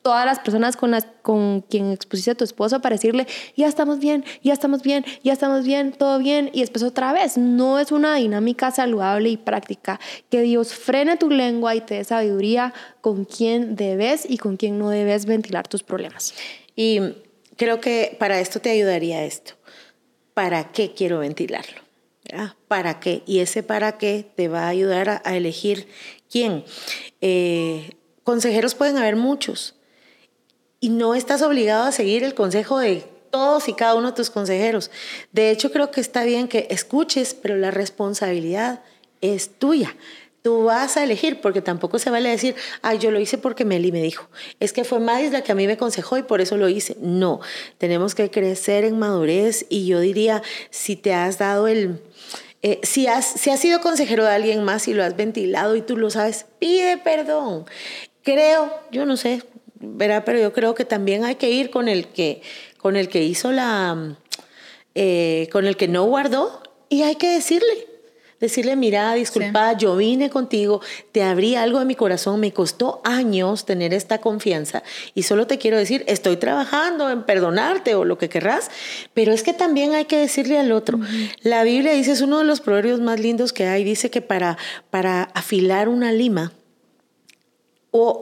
todas 0.06 0.24
las 0.24 0.38
personas 0.38 0.76
con 0.76 0.92
las 0.92 1.04
con 1.20 1.62
quien 1.62 1.90
expusiste 1.90 2.30
a 2.30 2.36
tu 2.36 2.44
esposo 2.44 2.80
para 2.80 2.94
decirle 2.94 3.26
ya 3.56 3.66
estamos 3.66 3.98
bien, 3.98 4.24
ya 4.40 4.52
estamos 4.52 4.82
bien, 4.82 5.04
ya 5.24 5.32
estamos 5.32 5.64
bien, 5.64 5.90
todo 5.90 6.20
bien 6.20 6.48
y 6.52 6.60
después 6.60 6.84
otra 6.84 7.12
vez. 7.12 7.36
No 7.36 7.80
es 7.80 7.90
una 7.90 8.14
dinámica 8.14 8.70
saludable 8.70 9.30
y 9.30 9.36
práctica. 9.36 9.98
Que 10.30 10.42
Dios 10.42 10.74
frene 10.74 11.16
tu 11.16 11.28
lengua 11.28 11.74
y 11.74 11.80
te 11.80 11.94
dé 11.94 12.04
sabiduría 12.04 12.72
con 13.00 13.24
quién 13.24 13.74
debes 13.74 14.30
y 14.30 14.38
con 14.38 14.56
quién 14.56 14.78
no 14.78 14.90
debes 14.90 15.26
ventilar 15.26 15.66
tus 15.66 15.82
problemas. 15.82 16.34
Y 16.76 17.00
creo 17.56 17.80
que 17.80 18.16
para 18.20 18.38
esto 18.38 18.60
te 18.60 18.70
ayudaría 18.70 19.24
esto. 19.24 19.54
¿Para 20.34 20.70
qué 20.70 20.92
quiero 20.94 21.18
ventilarlo? 21.18 21.80
¿Verdad? 22.30 22.54
¿Para 22.68 23.00
qué? 23.00 23.24
Y 23.26 23.40
ese 23.40 23.64
para 23.64 23.98
qué 23.98 24.24
te 24.36 24.46
va 24.46 24.66
a 24.66 24.68
ayudar 24.68 25.08
a, 25.08 25.22
a 25.24 25.36
elegir 25.36 25.88
quién. 26.30 26.64
Eh, 27.20 27.96
consejeros 28.22 28.76
pueden 28.76 28.98
haber 28.98 29.16
muchos. 29.16 29.72
Y 30.86 30.90
no 30.90 31.16
estás 31.16 31.42
obligado 31.42 31.82
a 31.82 31.90
seguir 31.90 32.22
el 32.22 32.34
consejo 32.34 32.78
de 32.78 33.02
todos 33.32 33.68
y 33.68 33.72
cada 33.72 33.96
uno 33.96 34.10
de 34.10 34.14
tus 34.14 34.30
consejeros. 34.30 34.92
De 35.32 35.50
hecho, 35.50 35.72
creo 35.72 35.90
que 35.90 36.00
está 36.00 36.22
bien 36.22 36.46
que 36.46 36.68
escuches, 36.70 37.34
pero 37.34 37.56
la 37.56 37.72
responsabilidad 37.72 38.84
es 39.20 39.58
tuya. 39.58 39.96
Tú 40.42 40.62
vas 40.62 40.96
a 40.96 41.02
elegir, 41.02 41.40
porque 41.40 41.60
tampoco 41.60 41.98
se 41.98 42.08
vale 42.10 42.28
decir, 42.28 42.54
ay, 42.82 42.98
yo 42.98 43.10
lo 43.10 43.18
hice 43.18 43.36
porque 43.36 43.64
Meli 43.64 43.90
me 43.90 44.00
dijo. 44.00 44.28
Es 44.60 44.72
que 44.72 44.84
fue 44.84 45.00
Madis 45.00 45.32
la 45.32 45.42
que 45.42 45.50
a 45.50 45.56
mí 45.56 45.66
me 45.66 45.72
aconsejó 45.72 46.18
y 46.18 46.22
por 46.22 46.40
eso 46.40 46.56
lo 46.56 46.68
hice. 46.68 46.96
No, 47.00 47.40
tenemos 47.78 48.14
que 48.14 48.30
crecer 48.30 48.84
en 48.84 48.96
madurez 48.96 49.66
y 49.68 49.86
yo 49.86 49.98
diría, 49.98 50.40
si 50.70 50.94
te 50.94 51.12
has 51.12 51.36
dado 51.38 51.66
el... 51.66 52.00
eh, 52.62 52.78
si, 52.84 53.08
has, 53.08 53.26
si 53.26 53.50
has 53.50 53.58
sido 53.58 53.80
consejero 53.80 54.22
de 54.22 54.30
alguien 54.30 54.62
más 54.62 54.86
y 54.86 54.94
lo 54.94 55.02
has 55.02 55.16
ventilado 55.16 55.74
y 55.74 55.82
tú 55.82 55.96
lo 55.96 56.10
sabes, 56.10 56.46
pide 56.60 56.96
perdón. 56.96 57.66
Creo, 58.22 58.72
yo 58.92 59.04
no 59.04 59.16
sé, 59.16 59.42
verá, 59.80 60.24
pero 60.24 60.38
yo 60.38 60.52
creo 60.52 60.74
que 60.74 60.84
también 60.84 61.24
hay 61.24 61.36
que 61.36 61.50
ir 61.50 61.70
con 61.70 61.88
el 61.88 62.08
que, 62.08 62.42
con 62.78 62.96
el 62.96 63.08
que 63.08 63.22
hizo 63.22 63.52
la, 63.52 64.16
eh, 64.94 65.48
con 65.52 65.66
el 65.66 65.76
que 65.76 65.88
no 65.88 66.04
guardó 66.04 66.62
y 66.88 67.02
hay 67.02 67.16
que 67.16 67.28
decirle, 67.28 67.86
Decirle, 68.40 68.76
mira, 68.76 69.14
disculpa, 69.14 69.72
yo 69.78 69.96
vine 69.96 70.28
contigo, 70.28 70.82
te 71.10 71.22
abrí 71.22 71.54
algo 71.54 71.78
de 71.78 71.86
mi 71.86 71.94
corazón, 71.94 72.38
me 72.38 72.52
costó 72.52 73.00
años 73.02 73.64
tener 73.64 73.94
esta 73.94 74.18
confianza 74.18 74.82
y 75.14 75.22
solo 75.22 75.46
te 75.46 75.56
quiero 75.56 75.78
decir, 75.78 76.04
estoy 76.06 76.36
trabajando 76.36 77.08
en 77.08 77.22
perdonarte 77.22 77.94
o 77.94 78.04
lo 78.04 78.18
que 78.18 78.28
querrás, 78.28 78.70
pero 79.14 79.32
es 79.32 79.42
que 79.42 79.54
también 79.54 79.94
hay 79.94 80.04
que 80.04 80.18
decirle 80.18 80.58
al 80.58 80.72
otro. 80.72 81.00
La 81.40 81.62
Biblia 81.62 81.92
dice, 81.92 82.12
es 82.12 82.20
uno 82.20 82.36
de 82.38 82.44
los 82.44 82.60
proverbios 82.60 83.00
más 83.00 83.20
lindos 83.20 83.54
que 83.54 83.68
hay, 83.68 83.84
dice 83.84 84.10
que 84.10 84.20
para, 84.20 84.58
para 84.90 85.22
afilar 85.22 85.88
una 85.88 86.12
lima, 86.12 86.52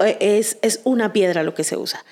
eh, 0.05 0.17
es, 0.21 0.59
es 0.63 0.81
una 0.85 1.13
piedra 1.13 1.43
lo 1.43 1.55
que 1.55 1.65
se 1.65 1.77
usa 1.77 2.05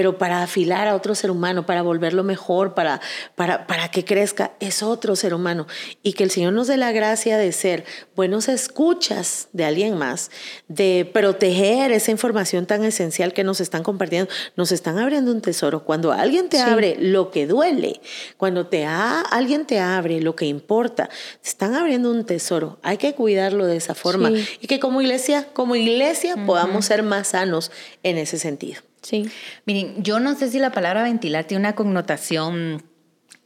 pero 0.00 0.16
para 0.16 0.42
afilar 0.42 0.88
a 0.88 0.94
otro 0.94 1.14
ser 1.14 1.30
humano, 1.30 1.66
para 1.66 1.82
volverlo 1.82 2.24
mejor, 2.24 2.72
para, 2.72 3.02
para, 3.34 3.66
para 3.66 3.90
que 3.90 4.02
crezca, 4.02 4.52
es 4.58 4.82
otro 4.82 5.14
ser 5.14 5.34
humano. 5.34 5.66
Y 6.02 6.14
que 6.14 6.24
el 6.24 6.30
Señor 6.30 6.54
nos 6.54 6.68
dé 6.68 6.78
la 6.78 6.90
gracia 6.90 7.36
de 7.36 7.52
ser 7.52 7.84
buenos 8.16 8.48
escuchas 8.48 9.48
de 9.52 9.66
alguien 9.66 9.98
más, 9.98 10.30
de 10.68 11.06
proteger 11.12 11.92
esa 11.92 12.12
información 12.12 12.64
tan 12.64 12.82
esencial 12.82 13.34
que 13.34 13.44
nos 13.44 13.60
están 13.60 13.82
compartiendo. 13.82 14.32
Nos 14.56 14.72
están 14.72 14.98
abriendo 14.98 15.32
un 15.32 15.42
tesoro. 15.42 15.84
Cuando 15.84 16.12
alguien 16.12 16.48
te 16.48 16.60
abre 16.60 16.96
lo 16.98 17.30
que 17.30 17.46
duele, 17.46 18.00
cuando 18.38 18.68
te 18.68 18.86
alguien 18.86 19.66
te 19.66 19.80
abre 19.80 20.22
lo 20.22 20.34
que 20.34 20.46
importa, 20.46 21.10
te 21.42 21.48
están 21.50 21.74
abriendo 21.74 22.10
un 22.10 22.24
tesoro. 22.24 22.78
Hay 22.80 22.96
que 22.96 23.12
cuidarlo 23.14 23.66
de 23.66 23.76
esa 23.76 23.94
forma. 23.94 24.30
Y 24.30 24.66
que 24.66 24.80
como 24.80 25.02
iglesia, 25.02 25.48
como 25.52 25.76
iglesia, 25.76 26.36
podamos 26.46 26.86
ser 26.86 27.02
más 27.02 27.28
sanos 27.28 27.70
en 28.02 28.16
ese 28.16 28.38
sentido. 28.38 28.80
Sí. 29.02 29.30
Miren, 29.66 30.02
yo 30.02 30.20
no 30.20 30.34
sé 30.34 30.50
si 30.50 30.58
la 30.58 30.72
palabra 30.72 31.02
ventilar 31.02 31.44
tiene 31.44 31.60
una 31.60 31.74
connotación 31.74 32.82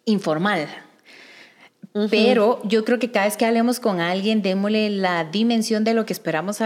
informal, 0.04 0.68
pero 2.10 2.60
yo 2.64 2.84
creo 2.84 2.98
que 2.98 3.10
cada 3.10 3.26
vez 3.26 3.36
que 3.36 3.46
hablemos 3.46 3.78
con 3.78 4.00
alguien, 4.00 4.42
démosle 4.42 4.90
la 4.90 5.24
dimensión 5.24 5.84
de 5.84 5.94
lo 5.94 6.04
que 6.04 6.12
esperamos 6.12 6.58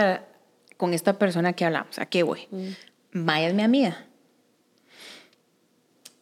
con 0.76 0.94
esta 0.94 1.18
persona 1.18 1.52
que 1.52 1.64
hablamos. 1.66 1.98
¿A 1.98 2.06
qué 2.06 2.22
voy? 2.22 2.48
Mm. 2.50 2.68
Maya 3.12 3.48
es 3.48 3.54
mi 3.54 3.62
amiga. 3.62 4.06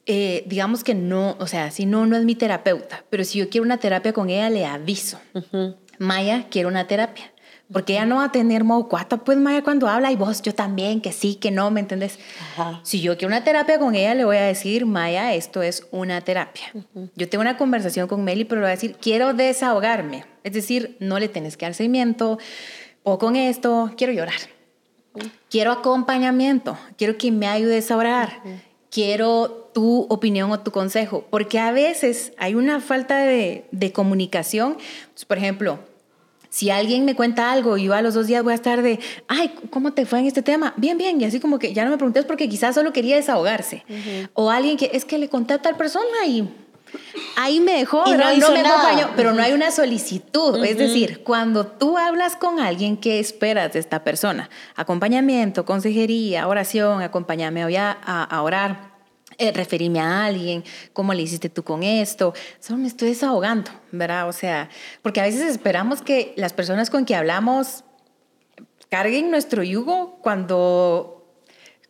Eh, 0.07 0.45
digamos 0.47 0.85
que 0.85 0.95
no, 0.95 1.37
o 1.41 1.47
sea, 1.47 1.71
si 1.73 1.85
no, 1.85 2.07
no 2.07 2.17
es 2.17 2.25
mi 2.25 2.37
terapeuta, 2.37 3.05
pero 3.11 3.25
si 3.25 3.41
yo 3.41 3.49
quiero 3.49 3.65
una 3.65 3.79
terapia 3.79 4.13
con 4.13 4.31
ella, 4.31 4.49
le 4.51 4.65
aviso. 4.65 5.21
Maya 5.99 6.47
quiere 6.49 6.69
una 6.69 6.87
terapia. 6.87 7.33
Porque 7.73 7.95
ella 7.95 8.07
no 8.07 8.17
va 8.17 8.25
a 8.25 8.33
tener 8.33 8.63
modo 8.63 8.89
cuata, 8.89 9.17
pues 9.17 9.37
Maya 9.39 9.63
cuando 9.63 9.89
habla 9.89 10.13
y 10.13 10.17
vos, 10.17 10.41
yo 10.41 10.55
también, 10.55 11.01
que 11.01 11.11
sí, 11.11 11.35
que 11.35 11.51
no, 11.51 11.71
¿me 11.73 11.81
entendés? 11.81 12.19
Si 12.85 13.01
yo 13.01 13.17
quiero 13.17 13.29
una 13.35 13.43
terapia 13.43 13.79
con 13.79 13.97
ella, 13.97 14.15
le 14.15 14.25
voy 14.25 14.37
a 14.37 14.43
decir, 14.43 14.87
Maya, 14.87 15.35
esto 15.35 15.63
es 15.63 15.87
una 15.91 16.21
terapia. 16.21 16.73
Yo 17.17 17.29
tengo 17.29 17.43
una 17.43 17.57
conversación 17.57 18.07
con 18.07 18.23
Meli, 18.23 18.45
pero 18.45 18.61
le 18.61 18.67
voy 18.67 18.73
a 18.73 18.77
decir, 18.77 18.97
quiero 19.01 19.35
desahogarme. 19.35 20.25
Es 20.45 20.53
decir, 20.53 20.97
no 21.01 21.19
le 21.19 21.29
tenés 21.29 21.57
que 21.57 21.67
dar 21.67 21.75
seguimiento, 21.75 22.39
o 23.03 23.19
con 23.19 23.35
esto, 23.35 23.93
quiero 23.97 24.13
llorar. 24.13 24.39
Quiero 25.51 25.73
acompañamiento, 25.73 26.79
quiero 26.97 27.19
que 27.19 27.33
me 27.33 27.49
ayudes 27.49 27.91
a 27.91 27.97
orar. 27.97 28.43
Quiero 28.91 29.71
tu 29.75 30.07
opinión 30.09 30.53
o 30.53 30.61
tu 30.61 30.71
consejo, 30.71 31.27
porque 31.31 31.59
a 31.59 31.73
veces 31.73 32.33
hay 32.39 32.55
una 32.55 32.81
falta 32.81 33.19
de, 33.19 33.67
de 33.73 33.93
comunicación. 33.93 34.77
Pues, 35.13 35.25
por 35.25 35.39
ejemplo, 35.39 35.81
si 36.57 36.71
alguien 36.71 37.05
me 37.05 37.15
cuenta 37.15 37.53
algo 37.53 37.77
y 37.77 37.85
yo 37.85 37.93
a 37.93 38.01
los 38.01 38.15
dos 38.15 38.29
días 38.29 38.43
voy 38.43 38.53
a 38.53 38.55
estar 38.55 38.81
de, 38.81 38.99
ay, 39.29 39.53
¿cómo 39.69 39.93
te 39.93 40.07
fue 40.07 40.21
en 40.21 40.27
este 40.27 40.41
tema? 40.41 40.73
Bien, 40.79 40.97
bien. 40.97 41.21
Y 41.21 41.27
así 41.27 41.39
como 41.39 41.59
que 41.59 41.75
ya 41.75 41.85
no 41.85 41.91
me 41.91 41.99
preguntes 41.99 42.25
porque 42.25 42.49
quizás 42.49 42.75
solo 42.75 42.95
quería 42.95 43.15
desahogarse. 43.15 43.85
O 44.33 44.51
alguien 44.51 44.79
que 44.79 44.89
es 44.95 45.05
que 45.05 45.19
le 45.19 45.29
conté 45.29 45.53
a 45.53 45.61
tal 45.61 45.77
persona 45.77 46.25
y 46.27 46.49
ahí 47.37 47.61
me 47.61 47.73
dejó, 47.73 48.07
no, 48.07 48.37
no 48.37 48.53
me 48.53 48.61
acompañó, 48.61 49.11
pero 49.17 49.35
no 49.35 49.43
hay 49.43 49.53
una 49.53 49.71
solicitud. 49.71 50.65
Es 50.65 50.79
decir, 50.79 51.23
cuando 51.25 51.67
tú 51.67 51.99
hablas 51.99 52.37
con 52.37 52.59
alguien, 52.59 52.97
¿qué 52.97 53.21
esperas 53.21 53.75
de 53.75 53.81
esta 53.81 54.03
persona? 54.03 54.49
Acompañamiento, 54.77 55.67
consejería, 55.67 56.49
oración, 56.49 57.03
acompáñame 57.03 57.65
a, 57.77 57.93
a 58.23 58.43
orar 58.43 58.96
eh, 59.39 59.53
referirme 59.53 60.01
a 60.01 60.25
alguien, 60.25 60.65
cómo 60.93 61.13
le 61.13 61.23
hiciste 61.23 61.49
tú 61.49 61.63
con 61.63 61.83
esto, 61.83 62.35
solo 62.61 62.79
me 62.79 62.89
estoy 62.89 63.09
desahogando, 63.09 63.71
¿verdad? 63.93 64.29
O 64.29 64.33
sea, 64.33 64.69
porque 65.03 65.21
a 65.21 65.25
veces 65.25 65.43
esperamos 65.43 66.03
que 66.03 66.33
las 66.37 66.53
personas 66.53 66.91
con 66.91 67.05
que 67.05 67.15
hablamos 67.15 67.85
carguen 68.89 69.31
nuestro 69.31 69.63
yugo 69.63 70.19
cuando 70.23 71.13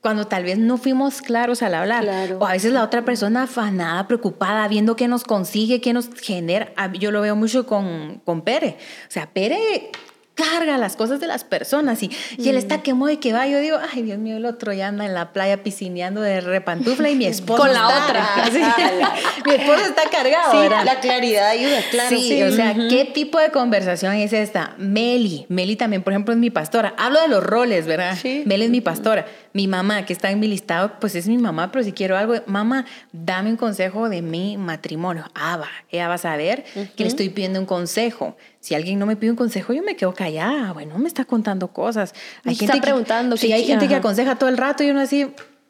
cuando 0.00 0.28
tal 0.28 0.44
vez 0.44 0.56
no 0.56 0.78
fuimos 0.78 1.20
claros 1.20 1.62
al 1.62 1.74
hablar. 1.74 2.36
O 2.38 2.46
a 2.46 2.52
veces 2.52 2.72
la 2.72 2.84
otra 2.84 3.04
persona 3.04 3.42
afanada, 3.42 4.06
preocupada, 4.06 4.68
viendo 4.68 4.94
qué 4.94 5.08
nos 5.08 5.24
consigue, 5.24 5.80
qué 5.80 5.92
nos 5.92 6.08
genera. 6.20 6.72
Yo 6.92 7.10
lo 7.10 7.22
veo 7.22 7.34
mucho 7.34 7.66
con, 7.66 8.22
con 8.24 8.42
Pere. 8.42 8.76
O 9.08 9.10
sea, 9.10 9.28
Pere 9.32 9.90
carga 10.36 10.76
las 10.76 10.96
cosas 10.96 11.18
de 11.18 11.26
las 11.26 11.44
personas 11.44 12.02
y, 12.02 12.10
y 12.36 12.50
él 12.50 12.56
está 12.56 12.78
mm. 12.78 12.82
que 12.82 12.94
mueve 12.94 13.18
que 13.18 13.32
va. 13.32 13.48
Yo 13.48 13.58
digo, 13.58 13.78
ay, 13.92 14.02
Dios 14.02 14.18
mío, 14.18 14.36
el 14.36 14.44
otro 14.44 14.72
ya 14.72 14.88
anda 14.88 15.06
en 15.06 15.14
la 15.14 15.32
playa 15.32 15.62
piscineando 15.62 16.20
de 16.20 16.42
repantufla 16.42 17.08
y 17.08 17.16
mi 17.16 17.24
esposo. 17.26 17.62
Con 17.62 17.72
la 17.72 17.88
otra. 17.88 18.26
mi 19.46 19.54
esposo 19.54 19.86
está 19.86 20.02
cargado. 20.10 20.52
Sí, 20.52 20.68
la 20.68 21.00
claridad 21.00 21.48
ayuda, 21.48 21.80
claro. 21.90 22.16
Sí, 22.16 22.42
o 22.42 22.52
sea, 22.52 22.74
¿qué 22.74 23.10
tipo 23.12 23.40
de 23.40 23.50
conversación 23.50 24.12
es 24.14 24.34
esta? 24.34 24.74
Meli, 24.76 25.46
Meli 25.48 25.74
también, 25.74 26.02
por 26.02 26.12
ejemplo, 26.12 26.34
es 26.34 26.38
mi 26.38 26.50
pastora. 26.50 26.94
Hablo 26.98 27.20
de 27.22 27.28
los 27.28 27.42
roles, 27.42 27.86
¿verdad? 27.86 28.16
Sí. 28.20 28.42
Meli 28.44 28.66
es 28.66 28.70
mi 28.70 28.82
pastora. 28.82 29.26
Mi 29.54 29.68
mamá, 29.68 30.04
que 30.04 30.12
está 30.12 30.30
en 30.30 30.38
mi 30.38 30.48
listado, 30.48 31.00
pues 31.00 31.14
es 31.14 31.28
mi 31.28 31.38
mamá, 31.38 31.72
pero 31.72 31.82
si 31.82 31.92
quiero 31.92 32.14
algo, 32.14 32.34
mamá, 32.44 32.84
dame 33.12 33.48
un 33.48 33.56
consejo 33.56 34.10
de 34.10 34.20
mi 34.20 34.58
matrimonio. 34.58 35.24
Ah, 35.34 35.56
va, 35.56 35.70
ella 35.90 36.08
va 36.08 36.14
a 36.14 36.18
saber 36.18 36.64
que 36.94 37.04
le 37.04 37.08
estoy 37.08 37.30
pidiendo 37.30 37.58
un 37.58 37.64
consejo. 37.64 38.36
Si 38.66 38.74
alguien 38.74 38.98
no 38.98 39.06
me 39.06 39.14
pide 39.14 39.30
un 39.30 39.36
consejo, 39.36 39.72
yo 39.72 39.84
me 39.84 39.94
quedo 39.94 40.12
callada. 40.12 40.72
Bueno, 40.72 40.98
me 40.98 41.06
está 41.06 41.24
contando 41.24 41.68
cosas. 41.68 42.12
Hay 42.42 42.56
gente 42.56 42.74
está 42.74 42.82
preguntando. 42.84 43.36
sí, 43.36 43.52
hay 43.52 43.62
gente 43.62 43.86
que 43.86 43.94
aconseja 43.94 44.34
todo 44.34 44.48
el 44.48 44.56
rato 44.56 44.82
y 44.82 44.90
uno 44.90 45.02
así, 45.02 45.24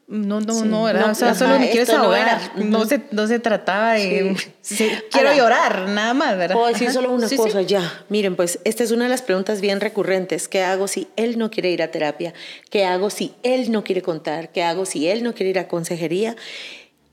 no, 0.07 0.41
no, 0.41 0.65
no, 0.65 0.85
¿verdad? 0.85 1.11
o 1.11 1.15
sea, 1.15 1.35
solo 1.35 1.59
me 1.59 1.69
quiero 1.69 1.85
desahogar. 1.85 2.53
No, 2.57 2.87
se, 2.87 3.03
no 3.11 3.27
se 3.27 3.39
trataba 3.39 3.93
de... 3.93 4.35
quiero 5.13 5.35
llorar, 5.37 5.91
nada 5.91 6.15
más, 6.15 6.39
¿verdad? 6.39 6.55
Puedo 6.55 6.69
decir 6.69 6.91
solo 6.91 7.13
una 7.13 7.29
cosa, 7.29 7.61
ya. 7.61 8.03
Miren, 8.09 8.35
pues 8.35 8.61
esta 8.65 8.83
es 8.83 8.91
una 8.93 9.05
de 9.05 9.11
las 9.11 9.21
preguntas 9.21 9.61
bien 9.61 9.83
recurrentes. 9.83 10.49
¿Qué 10.49 10.63
hago 10.63 10.89
si 10.89 11.07
él 11.17 11.37
no 11.37 11.51
quiere 11.51 11.71
ir 11.71 11.83
a 11.83 11.91
terapia? 11.91 12.33
¿Qué 12.71 12.87
hago 12.87 13.11
si 13.11 13.35
él 13.43 13.71
no 13.73 13.85
quiere 13.85 14.01
contar? 14.01 14.53
¿Qué 14.53 14.63
hago 14.63 14.87
si 14.87 15.07
él 15.07 15.23
no 15.23 15.35
quiere 15.35 15.51
ir 15.51 15.59
a 15.59 15.69
consejería? 15.69 16.35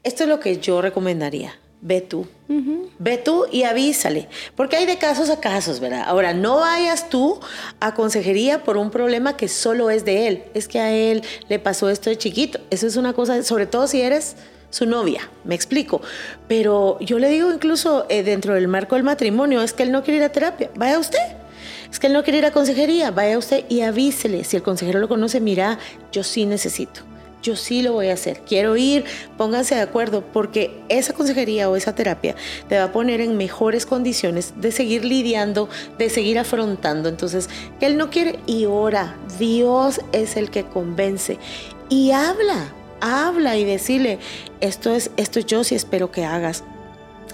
Esto 0.03 0.23
es 0.23 0.29
lo 0.29 0.39
que 0.39 0.59
yo 0.59 0.81
recomendaría 0.81 1.59
ve 1.83 2.01
tú. 2.01 2.25
Ve 2.99 3.17
tú 3.17 3.45
y 3.51 3.63
avísale, 3.63 4.29
porque 4.55 4.75
hay 4.75 4.85
de 4.85 4.97
casos 4.97 5.31
a 5.31 5.39
casos, 5.39 5.79
¿verdad? 5.79 6.03
Ahora, 6.05 6.33
no 6.33 6.57
vayas 6.57 7.09
tú 7.09 7.39
a 7.79 7.95
consejería 7.95 8.63
por 8.63 8.77
un 8.77 8.91
problema 8.91 9.35
que 9.35 9.47
solo 9.47 9.89
es 9.89 10.05
de 10.05 10.27
él. 10.27 10.43
Es 10.53 10.67
que 10.67 10.79
a 10.79 10.91
él 10.91 11.23
le 11.49 11.57
pasó 11.57 11.89
esto 11.89 12.11
de 12.11 12.17
chiquito. 12.17 12.59
Eso 12.69 12.85
es 12.85 12.95
una 12.95 13.13
cosa, 13.13 13.41
sobre 13.41 13.65
todo 13.65 13.87
si 13.87 14.01
eres 14.01 14.35
su 14.69 14.85
novia, 14.85 15.29
me 15.43 15.55
explico. 15.55 16.01
Pero 16.47 16.99
yo 16.99 17.17
le 17.17 17.29
digo 17.29 17.51
incluso 17.51 18.05
eh, 18.09 18.21
dentro 18.21 18.53
del 18.53 18.67
marco 18.67 18.95
del 18.95 19.03
matrimonio, 19.03 19.61
es 19.61 19.73
que 19.73 19.83
él 19.83 19.91
no 19.91 20.03
quiere 20.03 20.17
ir 20.17 20.23
a 20.23 20.31
terapia, 20.31 20.69
vaya 20.75 20.99
usted. 20.99 21.25
Es 21.91 21.99
que 21.99 22.07
él 22.07 22.13
no 22.13 22.23
quiere 22.23 22.39
ir 22.39 22.45
a 22.45 22.51
consejería, 22.51 23.09
vaya 23.09 23.37
usted 23.37 23.65
y 23.67 23.81
avísele. 23.81 24.43
Si 24.43 24.55
el 24.55 24.63
consejero 24.63 24.99
lo 24.99 25.07
conoce, 25.07 25.39
mira, 25.39 25.79
yo 26.11 26.23
sí 26.23 26.45
necesito 26.45 27.12
yo 27.43 27.55
sí 27.55 27.83
lo 27.83 27.93
voy 27.93 28.07
a 28.07 28.13
hacer, 28.13 28.41
quiero 28.47 28.75
ir, 28.75 29.05
pónganse 29.37 29.75
de 29.75 29.81
acuerdo, 29.81 30.23
porque 30.33 30.81
esa 30.89 31.13
consejería 31.13 31.69
o 31.69 31.75
esa 31.75 31.93
terapia 31.93 32.35
te 32.67 32.77
va 32.77 32.85
a 32.85 32.91
poner 32.91 33.21
en 33.21 33.37
mejores 33.37 33.85
condiciones 33.85 34.53
de 34.57 34.71
seguir 34.71 35.05
lidiando, 35.05 35.69
de 35.99 36.09
seguir 36.09 36.39
afrontando. 36.39 37.09
Entonces, 37.09 37.49
que 37.79 37.85
él 37.85 37.97
no 37.97 38.09
quiere 38.09 38.39
y 38.47 38.65
ora, 38.65 39.15
Dios 39.37 40.01
es 40.11 40.37
el 40.37 40.49
que 40.49 40.65
convence. 40.65 41.37
Y 41.89 42.11
habla, 42.11 42.73
habla 43.01 43.57
y 43.57 43.65
decirle, 43.65 44.17
esto 44.61 44.91
es, 44.91 45.11
esto 45.17 45.39
yo 45.39 45.63
sí 45.63 45.75
espero 45.75 46.09
que 46.09 46.25
hagas, 46.25 46.63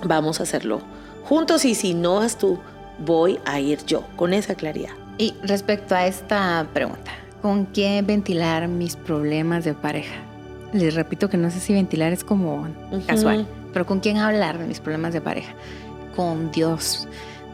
vamos 0.03 0.41
a 0.41 0.43
hacerlo 0.43 0.81
juntos 1.29 1.63
y 1.63 1.75
si 1.75 1.93
no 1.93 2.15
vas 2.15 2.39
tú, 2.39 2.57
voy 2.97 3.39
a 3.45 3.59
ir 3.59 3.85
yo, 3.85 4.03
con 4.15 4.33
esa 4.33 4.55
claridad. 4.55 4.89
Y 5.19 5.35
respecto 5.43 5.93
a 5.93 6.07
esta 6.07 6.67
pregunta, 6.73 7.11
con 7.41 7.65
quién 7.65 8.05
ventilar 8.05 8.67
mis 8.67 8.95
problemas 8.95 9.65
de 9.65 9.73
pareja. 9.73 10.15
Les 10.73 10.93
repito 10.93 11.29
que 11.29 11.37
no 11.37 11.49
sé 11.49 11.59
si 11.59 11.73
ventilar 11.73 12.13
es 12.13 12.23
como 12.23 12.67
casual, 13.07 13.47
pero 13.73 13.85
con 13.85 13.99
quién 13.99 14.17
hablar 14.17 14.57
de 14.59 14.67
mis 14.67 14.79
problemas 14.79 15.13
de 15.13 15.21
pareja. 15.21 15.53
Con 16.15 16.51
Dios. 16.51 17.07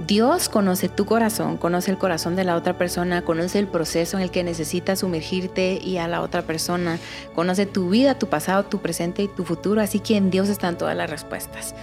Dios 0.06 0.50
conoce 0.50 0.90
tu 0.90 1.06
corazón, 1.06 1.56
conoce 1.56 1.90
el 1.90 1.98
corazón 1.98 2.36
de 2.36 2.44
la 2.44 2.58
otra 2.58 2.78
persona, 2.78 3.22
conoce 3.22 3.60
el 3.60 3.68
proceso 3.68 4.18
en 4.18 4.24
el 4.24 4.32
que 4.32 4.44
necesitas 4.44 5.00
sumergirte 5.00 5.80
y 5.82 5.98
a 5.98 6.08
la 6.10 6.22
otra 6.22 6.42
persona, 6.42 7.00
conoce 7.34 7.66
tu 7.66 7.90
vida, 7.90 8.20
tu 8.20 8.28
pasado, 8.28 8.64
tu 8.64 8.80
presente 8.80 9.24
y 9.24 9.30
tu 9.30 9.46
futuro, 9.46 9.82
así 9.82 10.02
que 10.02 10.18
en 10.18 10.32
Dios 10.32 10.50
están 10.50 10.78
todas 10.78 10.98
las 10.98 11.10
respuestas. 11.10 11.76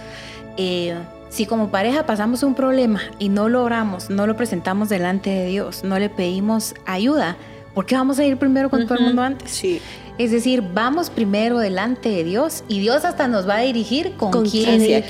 Eh, 0.57 0.95
si 1.29 1.47
como 1.47 1.71
pareja 1.71 2.05
pasamos 2.05 2.43
un 2.43 2.53
problema 2.53 3.01
y 3.17 3.29
no 3.29 3.49
lo 3.49 3.63
oramos, 3.63 4.11
no 4.11 4.27
lo 4.27 4.37
presentamos 4.37 4.89
delante 4.89 5.31
de 5.31 5.47
Dios, 5.47 5.83
no 5.83 5.97
le 5.97 6.09
pedimos 6.09 6.75
ayuda, 6.85 7.37
¿por 7.73 7.85
qué 7.85 7.95
vamos 7.95 8.19
a 8.19 8.25
ir 8.25 8.37
primero 8.37 8.69
con 8.69 8.85
todo 8.87 8.97
el 8.97 9.05
mundo 9.05 9.21
antes? 9.21 9.51
Sí. 9.51 9.81
Es 10.17 10.31
decir, 10.31 10.63
vamos 10.73 11.09
primero 11.09 11.57
delante 11.57 12.09
de 12.09 12.23
Dios 12.23 12.63
y 12.67 12.79
Dios 12.79 13.03
hasta 13.03 13.27
nos 13.27 13.49
va 13.49 13.57
a 13.57 13.61
dirigir 13.61 14.13
con, 14.13 14.45
quién, 14.45 14.81
ir, 14.81 15.03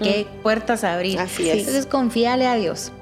qué 0.00 0.26
puertas 0.42 0.84
abrir. 0.84 1.18
Así 1.18 1.48
es. 1.48 1.60
Entonces 1.60 1.86
confíale 1.86 2.46
a 2.46 2.54
Dios. 2.56 2.92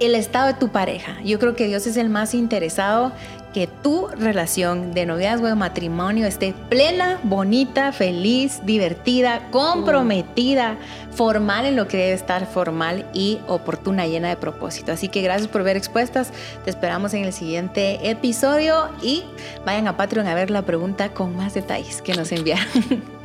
el 0.00 0.14
estado 0.14 0.48
de 0.48 0.54
tu 0.54 0.68
pareja. 0.68 1.20
Yo 1.22 1.38
creo 1.38 1.54
que 1.54 1.66
Dios 1.66 1.86
es 1.86 1.96
el 1.96 2.08
más 2.08 2.34
interesado 2.34 3.12
que 3.54 3.68
tu 3.68 4.08
relación 4.08 4.92
de 4.92 5.06
noviazgo 5.06 5.46
de 5.46 5.54
matrimonio 5.54 6.26
esté 6.26 6.54
plena, 6.68 7.20
bonita, 7.22 7.92
feliz, 7.92 8.60
divertida, 8.64 9.48
comprometida, 9.52 10.76
formal 11.14 11.64
en 11.64 11.76
lo 11.76 11.88
que 11.88 11.96
debe 11.96 12.12
estar 12.12 12.46
formal 12.46 13.06
y 13.12 13.40
oportuna, 13.46 14.06
llena 14.06 14.28
de 14.28 14.36
propósito. 14.36 14.92
Así 14.92 15.08
que 15.08 15.22
gracias 15.22 15.48
por 15.48 15.62
ver 15.62 15.76
expuestas. 15.76 16.32
Te 16.64 16.70
esperamos 16.70 17.14
en 17.14 17.24
el 17.24 17.32
siguiente 17.32 18.10
episodio 18.10 18.90
y 19.02 19.24
vayan 19.64 19.88
a 19.88 19.96
Patreon 19.96 20.26
a 20.26 20.34
ver 20.34 20.50
la 20.50 20.62
pregunta 20.62 21.12
con 21.12 21.36
más 21.36 21.54
detalles 21.54 22.02
que 22.02 22.14
nos 22.14 22.32
enviaron. 22.32 22.68